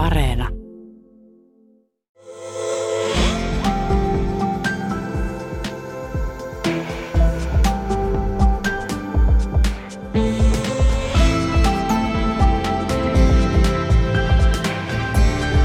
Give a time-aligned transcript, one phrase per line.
[0.00, 0.48] Areena.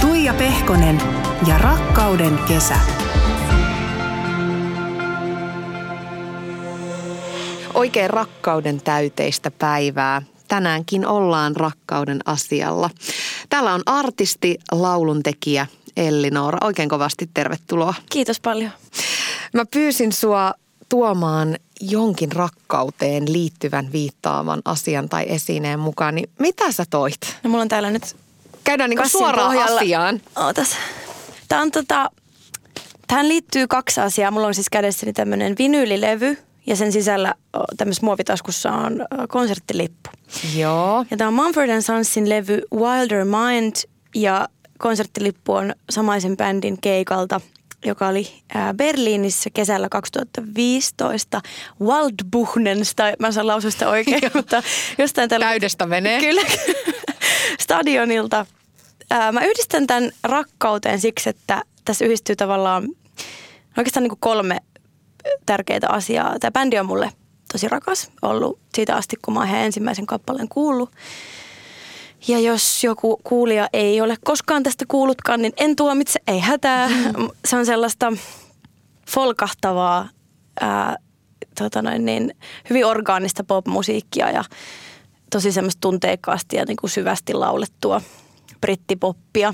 [0.01, 1.01] Tuija Pehkonen
[1.47, 2.75] ja rakkauden kesä.
[7.73, 10.21] Oikein rakkauden täyteistä päivää.
[10.47, 12.89] Tänäänkin ollaan rakkauden asialla.
[13.55, 15.67] Täällä on artisti, lauluntekijä
[15.97, 16.57] Elli Noora.
[16.61, 17.93] Oikein kovasti tervetuloa.
[18.09, 18.71] Kiitos paljon.
[19.53, 20.53] Mä pyysin sua
[20.89, 27.17] tuomaan jonkin rakkauteen liittyvän viittaavan asian tai esineen mukaan, niin mitä sä toit?
[27.43, 28.15] No mulla on täällä nyt
[28.63, 29.81] Käydään niin kassin suoraan pohjalla.
[29.81, 30.21] asiaan.
[30.35, 30.69] Ootas.
[31.47, 32.11] Tää on tota,
[33.07, 34.31] tähän liittyy kaksi asiaa.
[34.31, 37.33] Mulla on siis kädessäni tämmönen vinyylilevy ja sen sisällä
[37.77, 40.09] tämmöisessä muovitaskussa on konserttilippu.
[40.55, 41.05] Joo.
[41.11, 43.75] Ja tämä on Mumford Sonsin levy Wilder Mind
[44.15, 47.41] ja konserttilippu on samaisen bändin keikalta,
[47.85, 48.27] joka oli
[48.75, 51.41] Berliinissä kesällä 2015
[51.81, 54.63] Waldbuchnens, tai mä en saa lausua sitä oikein, mutta
[54.97, 55.45] jostain tällä...
[55.45, 56.19] Täydestä menee.
[56.19, 56.41] Kyllä,
[57.63, 58.45] stadionilta.
[59.31, 62.89] Mä yhdistän tämän rakkauteen siksi, että tässä yhdistyy tavallaan
[63.77, 64.61] oikeastaan niin kuin kolme
[65.45, 66.39] tärkeää asiaa.
[66.39, 67.11] Tämä bändi on mulle
[67.51, 70.91] tosi rakas ollut siitä asti, kun mä oon heidän ensimmäisen kappaleen kuullut.
[72.27, 76.89] Ja jos joku kuulija ei ole koskaan tästä kuullutkaan, niin en tuomitse, ei hätää.
[77.45, 78.13] Se on sellaista
[79.09, 80.09] folkahtavaa,
[80.61, 80.95] ää,
[81.59, 82.35] tota noin niin,
[82.69, 84.43] hyvin orgaanista popmusiikkia ja
[85.31, 88.01] tosi semmoista tunteikkaasti ja niin kuin syvästi laulettua
[88.61, 89.53] brittipoppia.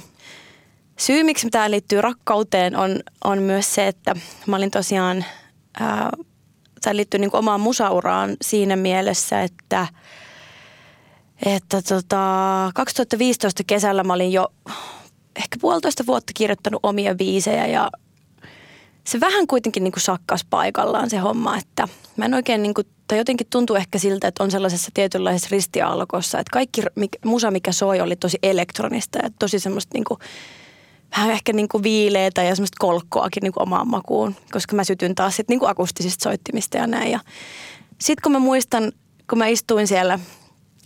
[0.98, 4.16] Syy, miksi tämä liittyy rakkauteen, on, on myös se, että
[4.48, 5.26] mä olin tosiaan,
[5.80, 6.12] ää,
[6.82, 9.88] tämä liittyy niin omaan musauraan siinä mielessä, että,
[11.46, 14.48] että tota, 2015 kesällä mä olin jo
[15.36, 17.92] ehkä puolitoista vuotta kirjoittanut omia biisejä ja
[19.04, 21.88] se vähän kuitenkin niin kuin sakkas paikallaan se homma, että
[22.18, 26.40] mä en oikein niin kuin, tai jotenkin tuntuu ehkä siltä, että on sellaisessa tietynlaisessa ristiaallokossa,
[26.40, 30.20] että kaikki mikä, musa, mikä soi, oli tosi elektronista ja tosi semmoista niin kuin,
[31.18, 35.16] vähän ehkä niin kuin viileitä ja semmoista kolkkoakin niin kuin omaan makuun, koska mä sytyn
[35.16, 37.12] taas sit niin kuin akustisista soittimista ja näin.
[37.12, 37.20] Ja
[38.00, 38.92] sitten kun mä muistan,
[39.30, 40.20] kun mä istuin siellä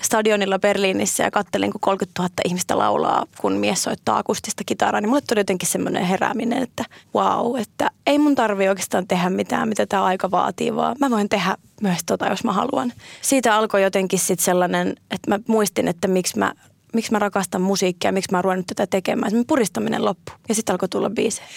[0.04, 5.10] stadionilla Berliinissä ja kattelin, kun 30 000 ihmistä laulaa, kun mies soittaa akustista kitaraa, niin
[5.10, 9.86] mulle tuli jotenkin semmoinen herääminen, että wow, että ei mun tarvi oikeastaan tehdä mitään, mitä
[9.86, 12.94] tämä aika vaatii, vaan mä voin tehdä myös tota, jos mä haluan.
[13.22, 16.54] Siitä alkoi jotenkin sitten sellainen, että mä muistin, että miksi mä,
[16.96, 19.32] miksi mä rakastan musiikkia, miksi mä oon ruvennut tätä tekemään.
[19.32, 21.48] Se puristaminen loppu ja sitten alkoi tulla biisejä.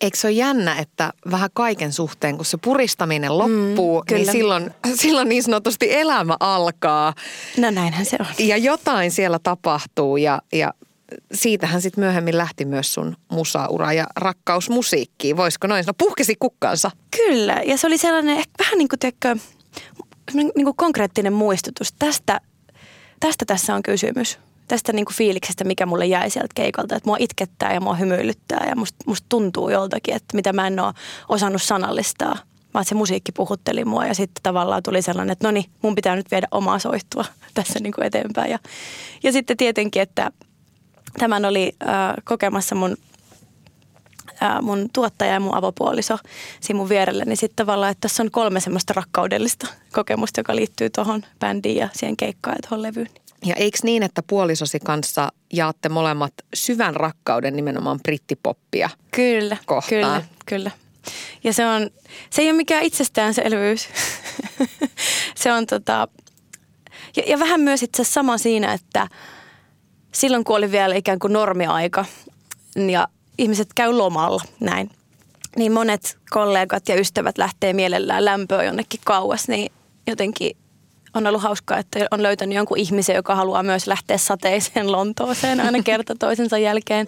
[0.00, 4.70] Eikö se ole jännä, että vähän kaiken suhteen, kun se puristaminen loppuu, mm, niin silloin,
[4.94, 7.14] silloin niin sanotusti elämä alkaa.
[7.58, 8.26] No näinhän se on.
[8.38, 10.74] Ja jotain siellä tapahtuu ja, ja
[11.34, 15.36] siitähän sitten myöhemmin lähti myös sun musaura ja rakkaus musiikkiin.
[15.36, 15.94] Voisiko noin sanoa?
[15.98, 16.90] Puhkesi kukkansa.
[17.16, 19.36] Kyllä, ja se oli sellainen ehkä vähän niin kuin, tiedätkö,
[20.32, 21.92] niin kuin konkreettinen muistutus.
[21.98, 22.40] Tästä,
[23.26, 24.38] tästä tässä on kysymys.
[24.68, 26.96] Tästä niin kuin fiiliksestä, mikä mulle jäi sieltä keikalta.
[26.96, 30.80] Että mua itkettää ja mua hymyilyttää ja musta, musta tuntuu joltakin, että mitä mä en
[30.80, 30.94] ole
[31.28, 32.36] osannut sanallistaa.
[32.74, 36.16] Vaan se musiikki puhutteli mua ja sitten tavallaan tuli sellainen, että no niin, mun pitää
[36.16, 37.24] nyt viedä omaa soittua
[37.54, 38.50] tässä niin kuin eteenpäin.
[38.50, 38.58] Ja,
[39.22, 40.30] ja sitten tietenkin, että
[41.18, 42.96] tämän oli äh, kokemassa mun
[44.44, 46.18] ää, mun tuottaja ja mun avopuoliso
[46.60, 50.90] siinä mun vierellä, niin sitten tavallaan, että tässä on kolme semmoista rakkaudellista kokemusta, joka liittyy
[50.90, 53.08] tuohon bändiin ja siihen keikkaan ja tuohon levyyn.
[53.44, 58.90] Ja eikö niin, että puolisosi kanssa jaatte molemmat syvän rakkauden nimenomaan brittipoppia?
[59.10, 59.90] Kyllä, Kohtaan.
[59.90, 60.70] kyllä, kyllä.
[61.44, 61.90] Ja se, on,
[62.30, 63.88] se ei ole mikään itsestäänselvyys.
[65.42, 66.08] se on tota,
[67.16, 69.08] ja, ja vähän myös itse asiassa sama siinä, että
[70.12, 72.04] silloin kun oli vielä ikään kuin normiaika
[72.90, 73.08] ja
[73.38, 74.90] ihmiset käy lomalla näin,
[75.56, 79.72] niin monet kollegat ja ystävät lähtee mielellään lämpöä jonnekin kauas, niin
[80.06, 80.56] jotenkin
[81.14, 85.82] on ollut hauskaa, että on löytänyt jonkun ihmisen, joka haluaa myös lähteä sateiseen Lontooseen aina
[85.84, 87.06] kerta toisensa jälkeen.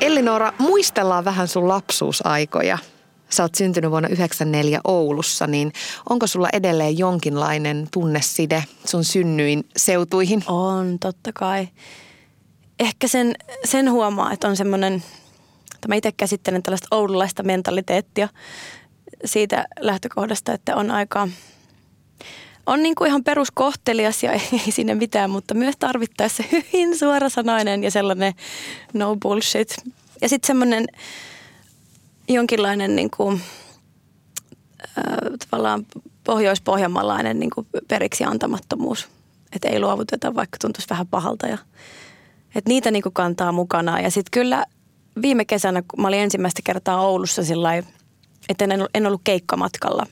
[0.00, 2.78] Ellinora, muistellaan vähän sun lapsuusaikoja.
[3.30, 5.72] Sä oot syntynyt vuonna 1994 Oulussa, niin
[6.10, 10.44] onko sulla edelleen jonkinlainen tunneside sun synnyin seutuihin?
[10.46, 11.68] On, totta kai.
[12.80, 13.34] Ehkä sen,
[13.64, 15.02] sen huomaa, että on semmoinen,
[15.74, 18.28] että mä itse käsittelen tällaista oululaista mentaliteettia
[19.24, 21.28] siitä lähtökohdasta, että on aika,
[22.66, 24.32] on niin kuin ihan peruskohtelias ja
[24.66, 28.34] ei sinne mitään, mutta myös tarvittaessa hyvin suorasanainen ja sellainen
[28.92, 29.76] no bullshit.
[30.22, 30.86] Ja sitten semmoinen
[32.28, 33.40] jonkinlainen niin kuin,
[34.98, 35.04] äh,
[35.50, 35.86] tavallaan
[36.24, 39.08] pohjois-pohjanmaalainen niin kuin periksi antamattomuus.
[39.52, 41.46] että ei luovuteta, vaikka tuntuisi vähän pahalta.
[41.46, 41.58] Ja,
[42.54, 44.00] että niitä niin kuin kantaa mukana.
[44.00, 44.64] Ja sitten kyllä
[45.22, 47.82] viime kesänä, kun mä olin ensimmäistä kertaa Oulussa sillä
[48.48, 48.64] että
[48.94, 50.06] en, ollut keikkamatkalla.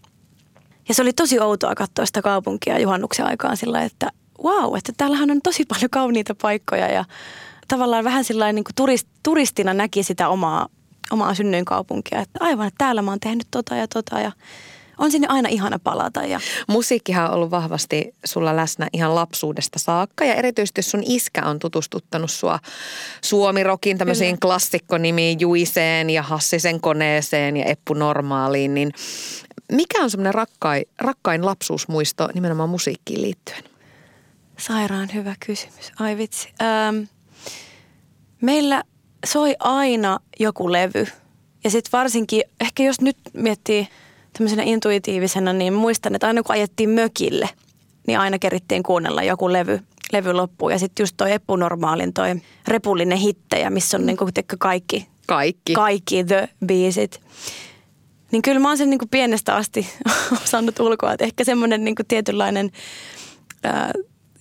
[0.88, 4.10] Ja se oli tosi outoa katsoa sitä kaupunkia juhannuksen aikaan sillä että
[4.42, 7.04] wow, että täällähän on tosi paljon kauniita paikkoja ja
[7.68, 10.68] tavallaan vähän sillä niin turist, turistina näki sitä omaa,
[11.10, 14.32] omaa synnyinkaupunkia, että aivan, että täällä mä oon tehnyt tota ja tota ja
[14.98, 16.22] on sinne aina ihana palata.
[16.22, 16.40] Ja...
[16.68, 22.30] Musiikkihan on ollut vahvasti sulla läsnä ihan lapsuudesta saakka ja erityisesti sun iskä on tutustuttanut
[22.30, 22.58] sua
[23.22, 24.40] Suomirokin tämmöisiin Kyllä.
[24.40, 28.92] klassikkonimiin Juiseen ja Hassisen koneeseen ja Eppu Normaaliin, niin
[29.72, 33.64] mikä on semmoinen rakkain, rakkain lapsuusmuisto nimenomaan musiikkiin liittyen?
[34.58, 35.92] Sairaan hyvä kysymys.
[36.00, 36.48] Ai vitsi.
[36.62, 37.04] Ähm,
[38.40, 38.82] meillä
[39.26, 41.06] soi aina joku levy.
[41.64, 43.88] Ja sitten varsinkin, ehkä jos nyt miettii
[44.32, 47.48] tämmöisenä intuitiivisena, niin muistan, että aina kun ajettiin mökille,
[48.06, 49.80] niin aina kerittiin kuunnella joku levy,
[50.12, 50.72] levy loppuun.
[50.72, 52.34] Ja sitten just toi Eppu Normaalin toi
[52.68, 55.72] repullinen hittejä, missä on niinku kaikki, kaikki.
[55.72, 57.20] kaikki the biisit.
[58.32, 59.88] Niin kyllä mä oon sen niinku pienestä asti
[60.44, 61.12] osannut ulkoa.
[61.12, 62.70] Että ehkä semmoinen niinku tietynlainen
[63.64, 63.92] ää,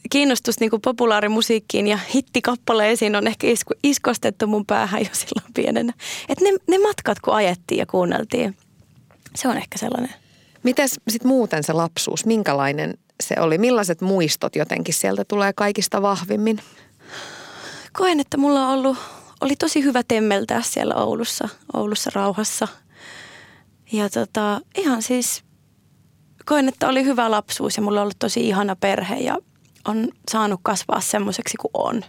[0.09, 5.93] kiinnostus niin kuin populaarimusiikkiin ja hittikappaleisiin on ehkä isku, iskostettu mun päähän jo silloin pienenä.
[6.29, 8.55] Että ne, ne matkat, kun ajettiin ja kuunneltiin,
[9.35, 10.13] se on ehkä sellainen.
[10.63, 12.93] Mites sitten muuten se lapsuus, minkälainen
[13.23, 13.57] se oli?
[13.57, 16.59] Millaiset muistot jotenkin sieltä tulee kaikista vahvimmin?
[17.93, 18.97] Koen, että mulla on ollut,
[19.41, 22.67] oli tosi hyvä temmeltää siellä Oulussa, Oulussa rauhassa.
[23.91, 25.43] Ja tota, ihan siis
[26.45, 29.37] koen, että oli hyvä lapsuus ja mulla on ollut tosi ihana perhe ja
[29.87, 32.03] on saanut kasvaa semmoiseksi kuin on.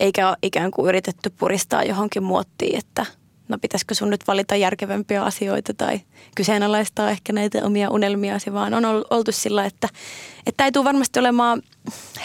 [0.00, 3.06] Eikä ole ikään kuin yritetty puristaa johonkin muottiin, että
[3.48, 6.00] no pitäisikö sun nyt valita järkevämpiä asioita tai
[6.34, 9.88] kyseenalaistaa ehkä näitä omia unelmiasi, vaan on oltu sillä, että,
[10.46, 11.62] että ei tule varmasti olemaan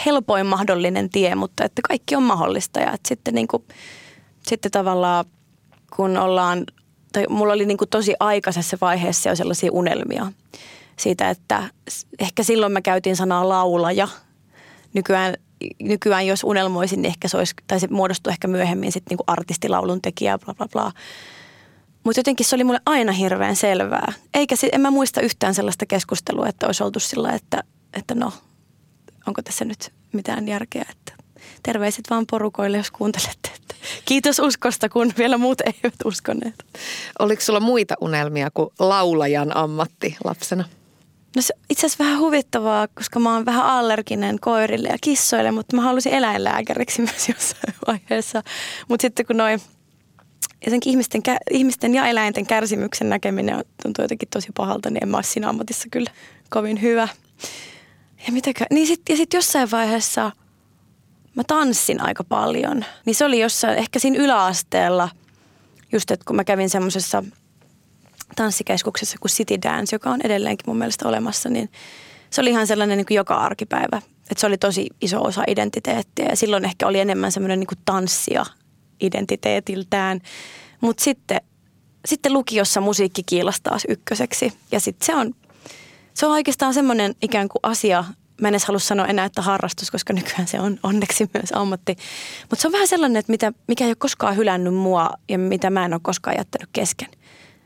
[0.05, 2.79] helpoin mahdollinen tie, mutta että kaikki on mahdollista.
[2.79, 3.63] Ja että sitten, niin kuin,
[4.47, 5.25] sitten tavallaan
[5.95, 6.65] kun ollaan,
[7.13, 10.31] tai mulla oli niin kuin tosi aikaisessa vaiheessa jo sellaisia unelmia
[10.97, 11.63] siitä, että
[12.19, 14.07] ehkä silloin mä käytin sanaa laulaja–
[14.93, 15.37] nykyään,
[15.81, 20.01] nykyään jos unelmoisin, niin ehkä se olisi, tai se muodostuu ehkä myöhemmin sitten niin artistilaulun
[20.01, 20.91] tekijä, bla bla bla.
[22.03, 24.13] Mutta jotenkin se oli mulle aina hirveän selvää.
[24.33, 27.63] Eikä se, en mä muista yhtään sellaista keskustelua, että olisi oltu sillä, että,
[27.93, 28.33] että no,
[29.27, 31.13] onko tässä nyt mitään järkeä, että
[31.63, 33.49] terveiset vaan porukoille, jos kuuntelette.
[33.55, 33.75] Että
[34.05, 36.65] kiitos uskosta, kun vielä muut eivät uskoneet.
[37.19, 40.63] Oliko sulla muita unelmia kuin laulajan ammatti lapsena?
[41.35, 45.75] No se itse asiassa vähän huvittavaa, koska mä oon vähän allerginen koirille ja kissoille, mutta
[45.75, 48.43] mä halusin eläinlääkäriksi myös jossain vaiheessa.
[48.89, 49.61] Mutta sitten kun noin
[50.65, 55.49] jotenkin ihmisten, ihmisten ja eläinten kärsimyksen näkeminen tuntuu jotenkin tosi pahalta, niin en mä siinä
[55.49, 56.11] ammatissa kyllä
[56.49, 57.07] kovin hyvä.
[58.27, 60.31] Ja, mitäkö, niin sit, ja sitten jossain vaiheessa
[61.35, 62.85] mä tanssin aika paljon.
[63.05, 65.09] Niin se oli jossain, ehkä siinä yläasteella,
[65.91, 67.23] just että kun mä kävin semmoisessa–
[68.35, 71.69] tanssikeskuksessa kuin City Dance, joka on edelleenkin mun mielestä olemassa, niin
[72.29, 74.01] se oli ihan sellainen niin kuin joka arkipäivä.
[74.31, 78.45] Et se oli tosi iso osa identiteettiä ja silloin ehkä oli enemmän semmoinen niin tanssia
[79.01, 80.21] identiteetiltään.
[80.81, 81.41] Mutta sitten,
[82.05, 85.33] sitten lukiossa musiikki kiilasi taas ykköseksi ja sitten se on,
[86.13, 88.03] se on oikeastaan semmoinen ikään kuin asia,
[88.41, 91.95] mä en edes halua sanoa enää, että harrastus, koska nykyään se on onneksi myös ammatti.
[92.49, 95.69] Mutta se on vähän sellainen, että mitä, mikä ei ole koskaan hylännyt mua ja mitä
[95.69, 97.09] mä en ole koskaan jättänyt kesken.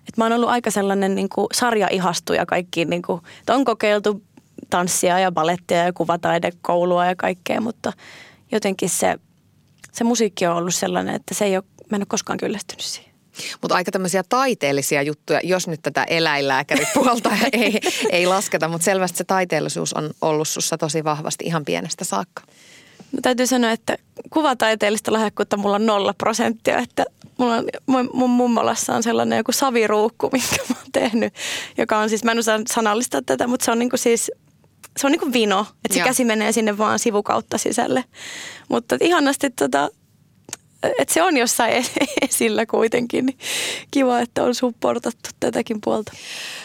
[0.08, 4.24] Et mä oon ollut aika sellainen niin kuin sarjaihastuja kaikkiin, niin kuin, että on kokeiltu
[4.70, 7.94] tanssia ja balettia ja kuvataidekoulua ja kaikkea, mutta
[8.52, 9.16] jotenkin se,
[9.92, 13.16] se musiikki on ollut sellainen, että se ei ole, mä en ole koskaan kyllästynyt siihen.
[13.62, 19.24] Mutta aika tämmöisiä taiteellisia juttuja, jos nyt tätä eläinlääkäripuolta ei, ei lasketa, mutta selvästi se
[19.24, 22.44] taiteellisuus on ollut sussa tosi vahvasti ihan pienestä saakka.
[23.12, 23.98] No, täytyy sanoa, että
[24.30, 27.06] kuvataiteellista lahjakkuutta mulla on nolla prosenttia, että
[27.38, 31.34] mulla on, mun, mun mummolassa on sellainen joku saviruukku, minkä mä oon tehnyt,
[31.78, 34.32] joka on siis, mä en osaa sanallistaa tätä, mutta se on niinku siis,
[34.98, 36.08] se on niinku vino, että se Joo.
[36.08, 38.04] käsi menee sinne vaan sivukautta sisälle.
[38.70, 39.90] Mutta ihanasti tota,
[41.00, 41.74] että se on jossain
[42.30, 43.26] esillä kuitenkin.
[43.26, 43.38] Niin
[43.92, 46.12] kiva, että on supportattu tätäkin puolta.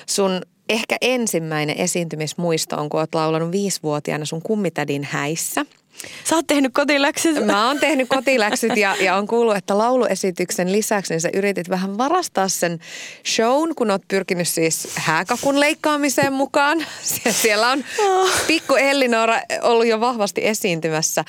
[0.06, 5.66] Sun ehkä ensimmäinen esiintymismuisto on, kun oot laulanut viisivuotiaana sun kummitädin häissä–
[6.24, 7.46] Sä oot tehnyt kotiläksyt.
[7.46, 11.98] Mä oon tehnyt kotiläksyt ja, ja on kuullut, että lauluesityksen lisäksi niin sä yritit vähän
[11.98, 12.80] varastaa sen
[13.26, 16.78] shown, kun oot pyrkinyt siis hääkakun leikkaamiseen mukaan.
[17.42, 18.30] Siellä on oh.
[18.46, 21.24] pikku Ellinora ollut jo vahvasti esiintymässä.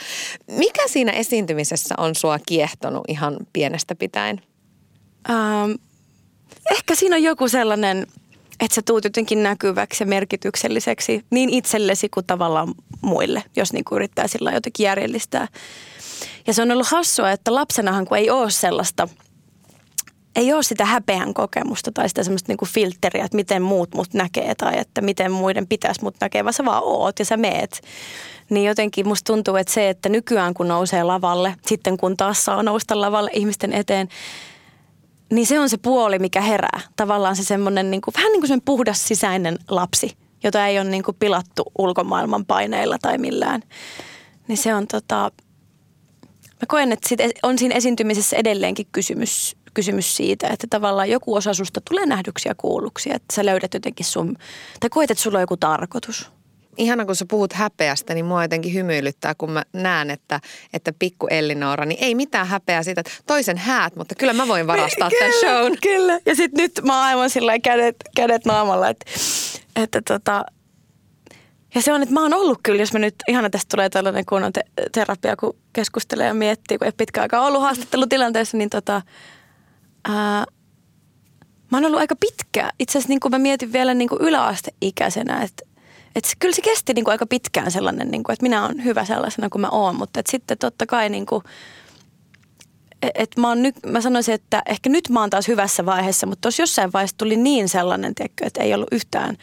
[0.48, 4.42] Mikä siinä esiintymisessä on sua kiehtonut ihan pienestä pitäen?
[5.30, 5.72] Ähm,
[6.72, 8.08] ehkä siinä on joku sellainen,
[8.62, 13.96] että sä tuut jotenkin näkyväksi ja merkitykselliseksi niin itsellesi kuin tavallaan muille, jos niin kuin
[13.96, 15.48] yrittää sillä jotenkin järjellistää.
[16.48, 19.08] Ja se on ollut hassua, että lapsenahan kun ei ole sellaista–
[20.36, 24.56] ei ole sitä häpeän kokemusta tai sitä semmoista niinku filtteriä, että miten muut mut näkee
[24.56, 27.82] tai että miten muiden pitäisi mut näkee, vaan sä vaan oot ja sä meet.
[28.50, 32.64] Niin jotenkin musta tuntuu, että se, että nykyään kun nousee lavalle, sitten kun taas saa
[32.64, 34.08] nousta lavalle ihmisten eteen,
[35.32, 36.82] niin se on se puoli, mikä herää.
[36.96, 41.64] Tavallaan se semmoinen niinku, vähän niin kuin puhdas sisäinen lapsi, jota ei ole niinku pilattu
[41.78, 43.64] ulkomaailman paineilla tai millään.
[44.48, 45.32] Niin se on tota,
[46.36, 47.10] mä koen, että
[47.44, 52.56] on siinä esiintymisessä edelleenkin kysymys kysymys siitä, että tavallaan joku osa susta tulee nähdyksi ja
[52.56, 54.38] kuulluksi, että sä löydät jotenkin sun,
[54.80, 56.32] tai koet, että sulla on joku tarkoitus.
[56.78, 60.40] Ihana, kun sä puhut häpeästä, niin mua jotenkin hymyilyttää, kun mä näen, että,
[60.74, 64.68] että pikku Ellinora, niin ei mitään häpeää siitä, että toisen häät, mutta kyllä mä voin
[64.68, 65.78] varastaa kyllä, tämän shown.
[65.82, 69.06] Kyllä, ja sitten nyt mä oon aivan sillä kädet, kädet naamalla, että,
[69.76, 70.46] että tota,
[71.76, 74.26] ja se on, että mä oon ollut kyllä, jos mä nyt, ihana tästä tulee tällainen
[74.26, 79.02] kunnon te- terapia, kun keskustelee ja miettii, kun ei pitkä aikaa ollut haastattelutilanteessa, niin tota,
[80.10, 80.46] ää,
[81.72, 82.70] mä oon ollut aika pitkä.
[82.80, 85.71] Itse asiassa niin kuin mä mietin vielä niin kuin yläasteikäisenä, että
[86.16, 89.06] että kyllä se kesti niin kuin aika pitkään sellainen, niin kuin, että minä olen hyvä
[89.06, 91.44] sellaisena kuin mä oon, mutta että sitten totta kai niin kuin,
[93.16, 96.62] että mä, nyt, mä sanoisin, että ehkä nyt mä oon taas hyvässä vaiheessa, mutta tuossa
[96.62, 99.38] jossain vaiheessa tuli niin sellainen, tiedätkö, että ei ollut yhtään,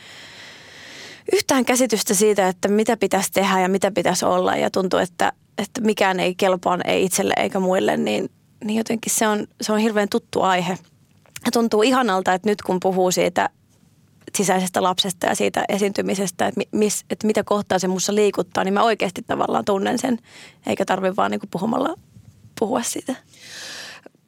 [1.33, 5.81] yhtään käsitystä siitä, että mitä pitäisi tehdä ja mitä pitäisi olla ja tuntuu, että, että
[5.81, 8.31] mikään ei kelpaa ei itselle eikä muille, niin
[8.65, 10.79] niin jotenkin se on, se on hirveän tuttu aihe.
[11.45, 13.51] Ja tuntuu ihanalta, että nyt kun puhuu siitä
[14.39, 18.83] sisäisestä lapsesta ja siitä esiintymisestä, että, mis, että mitä kohtaa se minussa liikuttaa, niin mä
[18.83, 20.19] oikeasti tavallaan tunnen sen,
[20.67, 21.95] eikä tarvitse vaan niin puhumalla
[22.59, 23.15] puhua siitä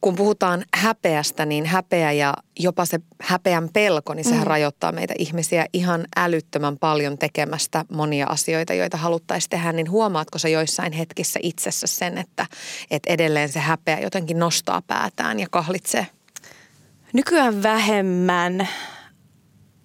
[0.00, 4.46] kun puhutaan häpeästä, niin häpeä ja jopa se häpeän pelko, niin sehän mm.
[4.46, 9.72] rajoittaa meitä ihmisiä ihan älyttömän paljon tekemästä monia asioita, joita haluttaisiin tehdä.
[9.72, 12.46] Niin huomaatko se joissain hetkissä itsessä sen, että,
[12.90, 16.06] että edelleen se häpeä jotenkin nostaa päätään ja kahlitsee?
[17.12, 18.68] Nykyään vähemmän,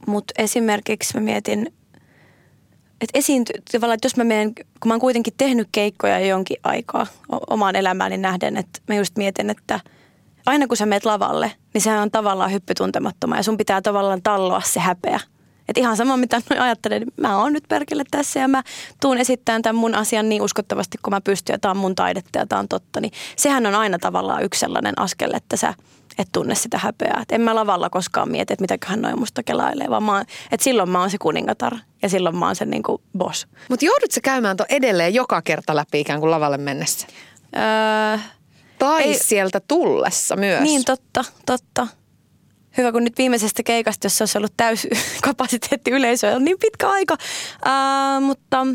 [0.07, 1.73] mutta esimerkiksi mä mietin,
[3.01, 7.07] että esiinty, tavallaan, että jos mä menen, kun mä oon kuitenkin tehnyt keikkoja jonkin aikaa
[7.49, 9.79] omaan elämääni nähden, että mä just mietin, että–
[10.45, 14.61] aina kun sä meet lavalle, niin sehän on tavallaan hyppytuntemattoма ja sun pitää tavallaan talloa
[14.65, 15.19] se häpeä.
[15.69, 18.63] Et ihan sama mitä mä ajattelen, niin mä oon nyt perkele tässä ja mä
[19.01, 22.39] tuun esittämään tämän mun asian niin uskottavasti kun mä pystyn ja tää on mun taidetta
[22.39, 23.01] ja tää on totta.
[23.01, 25.73] Niin sehän on aina tavallaan yksi sellainen askel, että sä
[26.17, 27.19] et tunne sitä häpeää.
[27.21, 30.63] Et en mä lavalla koskaan mieti, että mitäköhän noin musta kelailee, vaan mä oon, että
[30.63, 33.47] silloin mä oon se kuningatar ja silloin mä oon se niinku boss.
[33.69, 37.07] Mutta joudut sä käymään tuon edelleen joka kerta läpi ikään kuin lavalle mennessä?
[37.55, 38.19] Öö,
[38.79, 40.61] tai Ei, sieltä tullessa myös.
[40.61, 41.87] Niin, totta, totta.
[42.77, 44.89] Hyvä, kun nyt viimeisestä keikasta, jossa olisi ollut täysi
[45.21, 47.17] kapasiteetti yleisöä, on niin pitkä aika.
[47.65, 48.67] Ää, mutta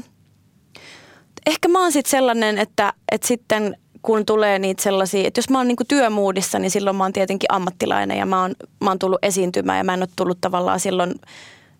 [1.46, 5.58] ehkä mä oon sitten sellainen, että, että sitten kun tulee niitä sellaisia, että jos mä
[5.58, 9.18] oon niinku työmuudissa, niin silloin mä oon tietenkin ammattilainen ja mä oon, mä oon tullut
[9.22, 11.14] esiintymään ja mä en ole tullut tavallaan silloin–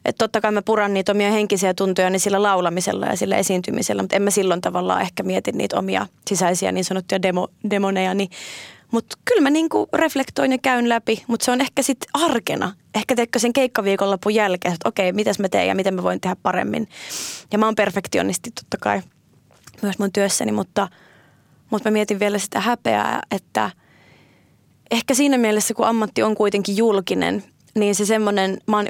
[0.04, 4.02] että totta kai mä puran niitä omia henkisiä tuntoja niin sillä laulamisella ja sillä esiintymisellä,
[4.02, 8.14] mutta en mä silloin tavallaan ehkä mieti niitä omia sisäisiä niin sanottuja demo, demoneja.
[8.14, 8.30] Niin,
[8.90, 12.72] mutta kyllä mä niinku reflektoin ja käyn läpi, mutta se on ehkä sitten arkena.
[12.94, 16.36] Ehkä teekö sen keikkaviikonlopun jälkeen, että okei, mitäs mä teen ja miten mä voin tehdä
[16.42, 16.88] paremmin.
[17.52, 19.02] Ja mä oon perfektionisti totta kai
[19.82, 20.88] myös mun työssäni, mutta,
[21.70, 23.70] mutta mä mietin vielä sitä häpeää, että
[24.90, 28.86] ehkä siinä mielessä, kun ammatti on kuitenkin julkinen, niin se semmoinen, mä oon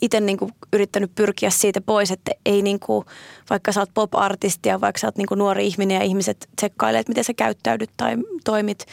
[0.00, 3.04] itse niin kuin yrittänyt pyrkiä siitä pois, että ei niin kuin,
[3.50, 7.00] vaikka sä oot pop-artisti ja vaikka sä oot niin kuin nuori ihminen ja ihmiset tsekkailee,
[7.00, 8.86] että miten sä käyttäydyt tai toimit,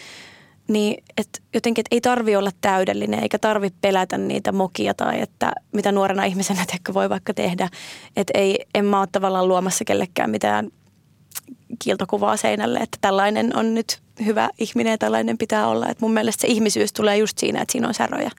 [0.67, 5.51] niin että jotenkin että ei tarvi olla täydellinen eikä tarvi pelätä niitä mokia tai että
[5.71, 7.69] mitä nuorena ihmisenä voi vaikka tehdä.
[8.15, 10.69] Että ei, en mä ole tavallaan luomassa kellekään mitään
[11.79, 15.89] kiiltokuvaa seinälle, että tällainen on nyt hyvä ihminen ja tällainen pitää olla.
[15.89, 18.31] Että mun mielestä se ihmisyys tulee just siinä, että siinä on säröjä,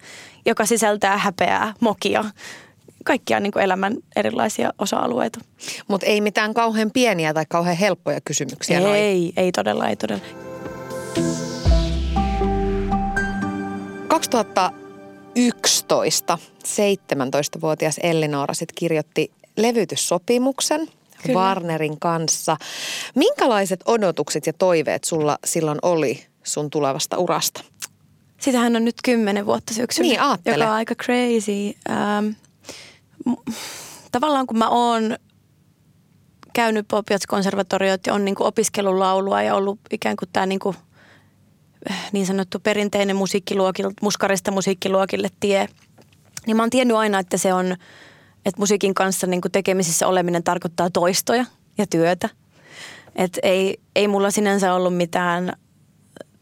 [0.46, 2.25] joka sisältää häpeää, mokia,
[3.04, 5.40] kaikkia niin kuin elämän erilaisia osa-alueita.
[5.88, 8.78] Mutta ei mitään kauhean pieniä tai kauhean helppoja kysymyksiä.
[8.78, 9.32] Ei, noin.
[9.37, 10.25] ei todella, ei todella.
[14.08, 20.88] 2011 17-vuotias Ellinora sitten kirjoitti levytyssopimuksen–
[21.27, 21.41] Kyllä.
[21.41, 22.57] Warnerin kanssa.
[23.15, 27.65] Minkälaiset odotukset ja toiveet sulla silloin oli sun tulevasta urasta?
[28.41, 30.57] Sitähän on nyt kymmenen vuotta syksyllä, niin, aattele.
[30.57, 31.75] joka on aika crazy.
[31.91, 32.29] Ähm,
[34.12, 35.17] tavallaan kun mä oon
[36.53, 40.61] käynyt Popiats-konservatoriot ja on niin opiskellut laulua ja ollut ikään kuin tämä niin,
[42.12, 45.69] niin sanottu perinteinen musiikkiluokille, muskarista musiikkiluokille tie
[46.47, 47.77] niin mä oon tiennyt aina, että se on,
[48.47, 51.44] että musiikin kanssa niin kuin tekemisissä oleminen tarkoittaa toistoja
[51.78, 52.28] ja työtä.
[53.16, 55.52] Että ei, ei mulla sinänsä ollut mitään,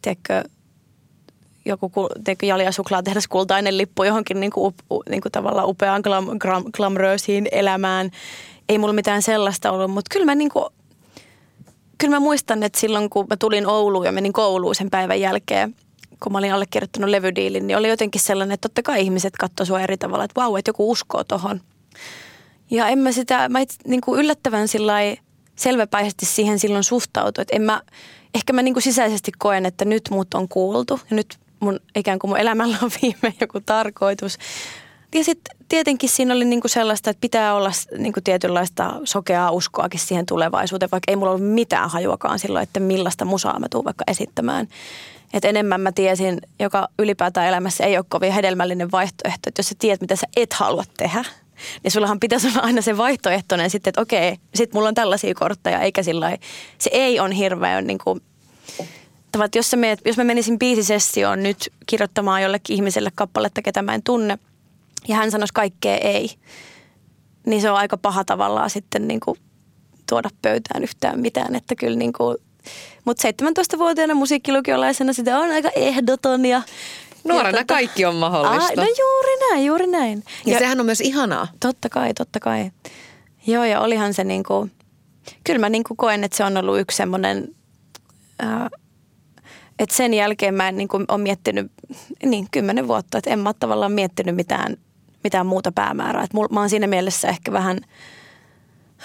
[0.02, 0.44] tiedätkö,
[1.64, 1.90] joku
[2.24, 2.70] tiedätkö, Jalia
[3.04, 4.74] tehdas kultainen lippu johonkin niin kuin,
[5.10, 8.10] niin kuin tavallaan upeaan glam, glam, glamröösiin elämään.
[8.68, 10.64] Ei mulla mitään sellaista ollut, mutta kyllä mä niin kuin,
[11.98, 15.74] kyllä mä muistan, että silloin kun mä tulin Ouluun ja menin kouluun sen päivän jälkeen,
[16.22, 19.80] kun mä olin allekirjoittanut levydiilin, niin oli jotenkin sellainen, että totta kai ihmiset katsoi sua
[19.80, 21.60] eri tavalla, että vau, että joku uskoo tohon.
[22.70, 24.68] Ja en mä sitä, mä itse, niin kuin yllättävän
[25.56, 27.80] selväpäisesti siihen silloin suhtautu, että en mä,
[28.34, 32.18] ehkä mä niin kuin sisäisesti koen, että nyt mut on kuultu ja nyt mun, ikään
[32.18, 34.38] kuin mun elämällä on viime joku tarkoitus.
[35.14, 40.26] Ja sitten tietenkin siinä oli niinku sellaista, että pitää olla niinku tietynlaista sokeaa uskoakin siihen
[40.26, 44.68] tulevaisuuteen, vaikka ei mulla ollut mitään hajuakaan silloin, että millaista musaa mä tuun vaikka esittämään.
[45.32, 49.74] Et enemmän mä tiesin, joka ylipäätään elämässä ei ole kovin hedelmällinen vaihtoehto, että jos sä
[49.78, 51.24] tiedät, mitä sä et halua tehdä,
[51.82, 55.80] niin sullahan pitäisi olla aina se vaihtoehtoinen sitten, että okei, sit mulla on tällaisia kortteja,
[55.80, 56.36] eikä sillä
[56.78, 58.20] se ei on hirveän niin kuin,
[59.44, 64.02] että jos, meet, jos mä menisin biisisessioon nyt kirjoittamaan jollekin ihmiselle kappaletta, ketä mä en
[64.02, 64.38] tunne,
[65.08, 66.30] ja hän sanoisi kaikkea ei,
[67.46, 69.38] niin se on aika paha tavallaan sitten niin kuin
[70.08, 71.54] tuoda pöytään yhtään mitään.
[71.54, 72.36] Että kyllä niin kuin,
[73.04, 76.62] mutta 17-vuotiaana musiikkilukiolaisena sitä on aika ehdoton ja
[77.28, 78.80] Nuorena tota, kaikki on mahdollista.
[78.80, 80.24] Aa, no juuri näin, juuri näin.
[80.46, 81.48] Ja, ja sehän on myös ihanaa.
[81.60, 82.70] Totta kai, totta kai.
[83.46, 84.72] Joo, ja olihan se niin kuin,
[85.44, 87.54] kyllä mä niin kuin koen, että se on ollut yksi semmoinen,
[88.42, 88.66] äh,
[89.78, 91.72] että sen jälkeen mä en niin kuin ole miettinyt,
[92.24, 94.76] niin kymmenen vuotta, että en mä ole tavallaan miettinyt mitään
[95.24, 96.24] mitään muuta päämäärää.
[96.24, 97.80] Et mul, mä oon siinä mielessä ehkä vähän,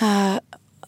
[0.01, 0.39] ää,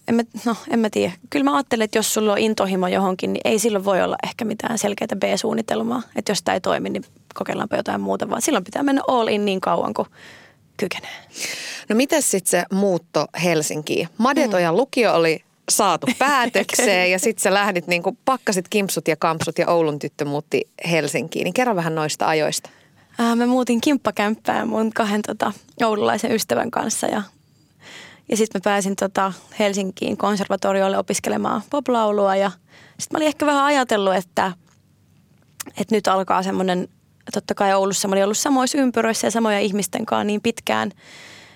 [0.08, 1.14] en mä, no en mä tiedä.
[1.30, 4.46] Kyllä mä ajattelen, että jos sulla on intohimo johonkin, niin ei silloin voi olla ehkä
[4.46, 6.02] mitään selkeää B-suunnitelmaa.
[6.16, 9.46] Että jos tämä ei toimi, niin kokeillaanpa jotain muuta, vaan silloin pitää mennä all in
[9.46, 10.08] niin kauan kuin
[10.78, 11.16] kykenee.
[11.90, 14.10] No miten sitten se muutto Helsinkiin?
[14.18, 14.78] Madetojan mm.
[14.78, 19.70] lukio oli saatu päätökseen ja sitten sä lähdit niin kuin pakkasit kimpsut ja kampsut ja
[19.70, 21.44] Oulun tyttö muutti Helsinkiin.
[21.44, 22.70] Niin kerro vähän noista ajoista.
[23.20, 27.22] Äh, mä muutin kimppakämppään mun kahden tota, oululaisen ystävän kanssa ja,
[28.30, 32.52] ja sitten mä pääsin tota, Helsinkiin konservatoriolle opiskelemaan poplaulua ja
[33.00, 34.52] sitten mä olin ehkä vähän ajatellut, että,
[35.68, 36.88] että nyt alkaa semmoinen,
[37.34, 40.92] totta kai Oulussa mä olin ollut samoissa ympyröissä ja samoja ihmisten kanssa niin pitkään,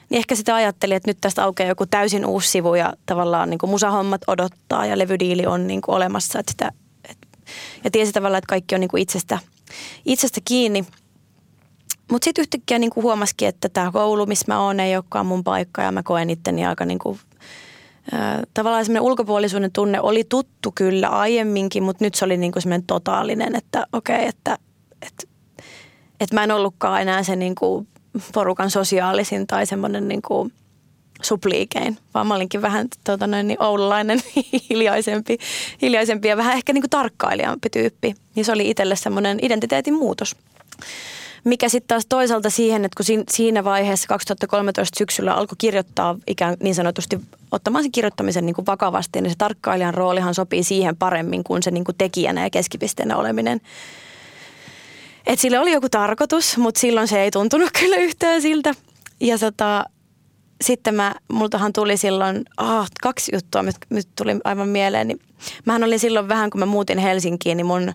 [0.09, 3.57] niin ehkä sitä ajattelin, että nyt tästä aukeaa joku täysin uusi sivu ja tavallaan niin
[3.57, 6.39] kuin musahommat odottaa ja levydiili on niin kuin olemassa.
[6.39, 6.71] Että sitä,
[7.09, 7.17] et,
[7.83, 9.39] ja tiesi tavallaan, että kaikki on niin kuin itsestä,
[10.05, 10.85] itsestä kiinni–
[12.11, 15.81] mutta sitten yhtäkkiä niinku huomasikin, että tämä koulu, missä mä oon, ei olekaan mun paikka
[15.81, 17.19] ja mä koen itteni aika niinku,
[18.13, 22.87] äh, tavallaan semmoinen ulkopuolisuuden tunne oli tuttu kyllä aiemminkin, mutta nyt se oli niinku semmoinen
[22.87, 24.57] totaalinen, että okei, okay, että
[25.01, 25.29] et,
[26.19, 27.87] et mä en ollutkaan enää se niinku
[28.33, 30.51] porukan sosiaalisin tai semmoinen niinku
[31.21, 34.19] supliikein, vaan mä olinkin vähän tota noin, niin oululainen,
[34.69, 35.37] hiljaisempi,
[35.81, 38.15] hiljaisempi ja vähän ehkä niinku tarkkailijampi tyyppi.
[38.35, 40.35] Niin se oli itselle semmoinen identiteetin muutos.
[41.43, 46.75] Mikä sitten taas toisaalta siihen, että kun siinä vaiheessa 2013 syksyllä alkoi kirjoittaa ikään niin
[46.75, 47.19] sanotusti
[47.51, 51.71] ottamaan sen kirjoittamisen niin kuin vakavasti, niin se tarkkailijan roolihan sopii siihen paremmin kuin se
[51.71, 53.61] niin kuin tekijänä ja keskipisteenä oleminen.
[55.29, 58.73] Et sille oli joku tarkoitus, mutta silloin se ei tuntunut kyllä yhtään siltä.
[59.19, 59.85] Ja tota,
[60.63, 65.07] sitten mä, multahan tuli silloin, oh, kaksi juttua nyt, nyt tuli aivan mieleen.
[65.07, 65.19] Niin
[65.65, 67.93] mähän olin silloin vähän, kun mä muutin Helsinkiin, niin mun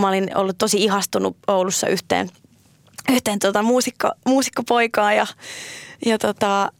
[0.00, 2.30] mä olin ollut tosi ihastunut Oulussa yhteen,
[3.12, 5.26] yhteen tota muusikko, muusikkopoikaan ja,
[6.06, 6.72] ja tota,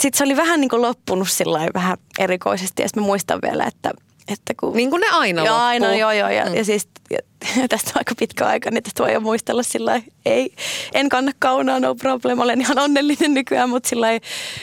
[0.00, 3.92] sitten se oli vähän niin kuin loppunut sillä vähän erikoisesti ja mä muistan vielä, että
[4.28, 5.66] että kun, niin kuin ne aina joo, loppuu.
[5.66, 6.28] aina, joo, joo.
[6.28, 6.54] Ja, mm.
[6.54, 7.18] ja siis ja,
[7.68, 10.54] tästä on aika pitkä aika, niin tästä voi jo muistella sillä ei,
[10.94, 14.06] en kanna kaunaa, no problem, olen ihan onnellinen nykyään, mutta sillä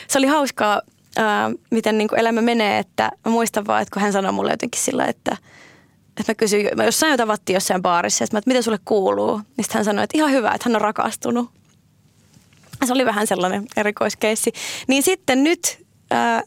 [0.08, 0.82] se oli hauskaa,
[1.18, 4.52] ää, miten niin kuin elämä menee, että mä muistan vaan, että kun hän sanoi mulle
[4.52, 5.38] jotenkin sillä, että–
[6.20, 9.38] että mä kysyin, mä jossain jo tavattiin jossain baarissa, että, mä, että mitä sulle kuuluu?
[9.38, 11.50] Niin sitten hän sanoi, että ihan hyvä, että hän on rakastunut.
[12.86, 14.52] Se oli vähän sellainen erikoiskeissi.
[14.88, 16.44] Niin sitten nyt ää,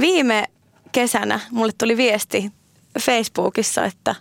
[0.00, 0.44] viime
[0.92, 2.52] kesänä mulle tuli viesti
[3.00, 4.14] Facebookissa, että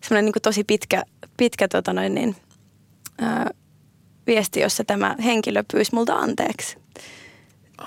[0.00, 1.02] semmoinen niin tosi pitkä,
[1.36, 2.36] pitkä tota noin niin,
[3.18, 3.50] ää,
[4.26, 6.76] viesti, jossa tämä henkilö pyysi multa anteeksi.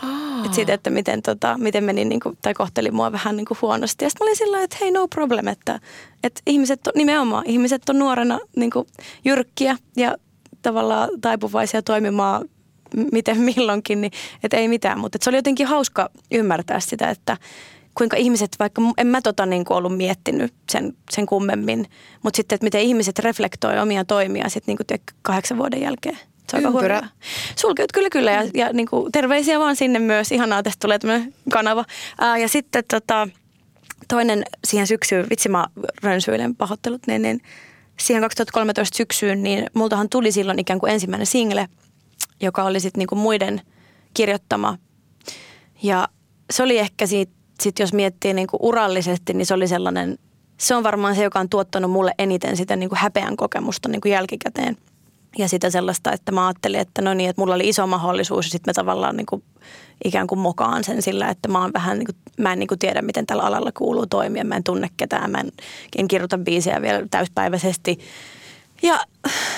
[0.03, 0.45] Oh.
[0.45, 3.57] Et siitä, että miten, tota, miten meni niin kuin, tai kohteli mua vähän niin kuin
[3.61, 4.05] huonosti.
[4.05, 5.79] Ja sitten mä olin sillä että hei no problem, että,
[6.23, 8.87] että ihmiset on, nimenomaan ihmiset on nuorena niin kuin
[9.25, 10.15] jyrkkiä ja
[10.61, 12.49] tavallaan taipuvaisia toimimaan
[13.11, 14.11] miten milloinkin, niin
[14.43, 14.99] että ei mitään.
[14.99, 17.37] Mutta se oli jotenkin hauska ymmärtää sitä, että
[17.97, 21.85] kuinka ihmiset, vaikka en mä tota niin kuin ollut miettinyt sen, sen kummemmin,
[22.23, 26.17] mutta sitten, että miten ihmiset reflektoi omia toimia sitten niin kuin kahdeksan vuoden jälkeen.
[26.49, 27.07] Se on aika Ympyrä.
[27.55, 30.31] Sulkeut kyllä kyllä ja, ja niin kuin, terveisiä vaan sinne myös.
[30.31, 31.85] Ihanaa, tästä tulee tämmöinen kanava.
[32.19, 33.27] Ää, ja sitten tota,
[34.07, 35.65] toinen siihen syksyyn, vitsi mä
[36.03, 37.41] rönsyilen pahoittelut, niin, niin
[37.99, 41.67] siihen 2013 syksyyn, niin multahan tuli silloin ikään kuin ensimmäinen single,
[42.41, 43.61] joka oli sitten niin kuin muiden
[44.13, 44.77] kirjoittama.
[45.83, 46.07] Ja
[46.51, 50.17] se oli ehkä siitä, sit jos miettii niin kuin urallisesti, niin se oli sellainen,
[50.57, 54.01] se on varmaan se, joka on tuottanut mulle eniten sitä niin kuin häpeän kokemusta niin
[54.01, 54.77] kuin jälkikäteen.
[55.37, 58.51] Ja sitä sellaista, että mä ajattelin, että no niin, että mulla oli iso mahdollisuus ja
[58.51, 59.43] sitten mä tavallaan niin kuin
[60.05, 62.79] ikään kuin mokaan sen sillä, että mä oon vähän, niin kuin, mä en niin kuin
[62.79, 64.45] tiedä, miten tällä alalla kuuluu toimia.
[64.45, 65.51] Mä en tunne ketään, mä en,
[65.97, 67.99] en kirjoita biisejä vielä täyspäiväisesti.
[68.81, 68.99] Ja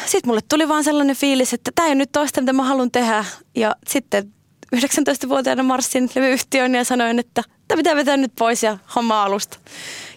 [0.05, 3.25] sitten mulle tuli vaan sellainen fiilis, että tämä ei nyt toista, mitä mä haluan tehdä.
[3.55, 4.33] Ja sitten
[4.75, 9.58] 19-vuotiaana marssin levyyhtiöön ja sanoin, että tämä pitää vetää nyt pois ja homma alusta.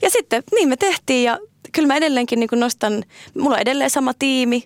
[0.03, 1.39] Ja sitten niin me tehtiin ja
[1.73, 3.05] kyllä mä edelleenkin niin nostan,
[3.39, 4.65] mulla on edelleen sama tiimi,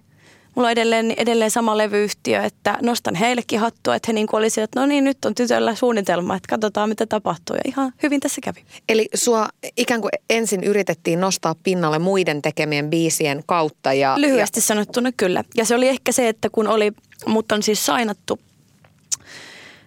[0.54, 4.80] mulla on edelleen, edelleen sama levyyhtiö, että nostan heillekin hattua, että he niin olisivat, että
[4.80, 7.56] no niin, nyt on tytöllä suunnitelma, että katsotaan mitä tapahtuu.
[7.56, 8.64] Ja ihan hyvin tässä kävi.
[8.88, 13.92] Eli sua ikään kuin ensin yritettiin nostaa pinnalle muiden tekemien biisien kautta.
[13.92, 15.44] Ja, Lyhyesti sanottuna kyllä.
[15.54, 16.92] Ja se oli ehkä se, että kun oli,
[17.26, 18.40] mut on siis sainattu,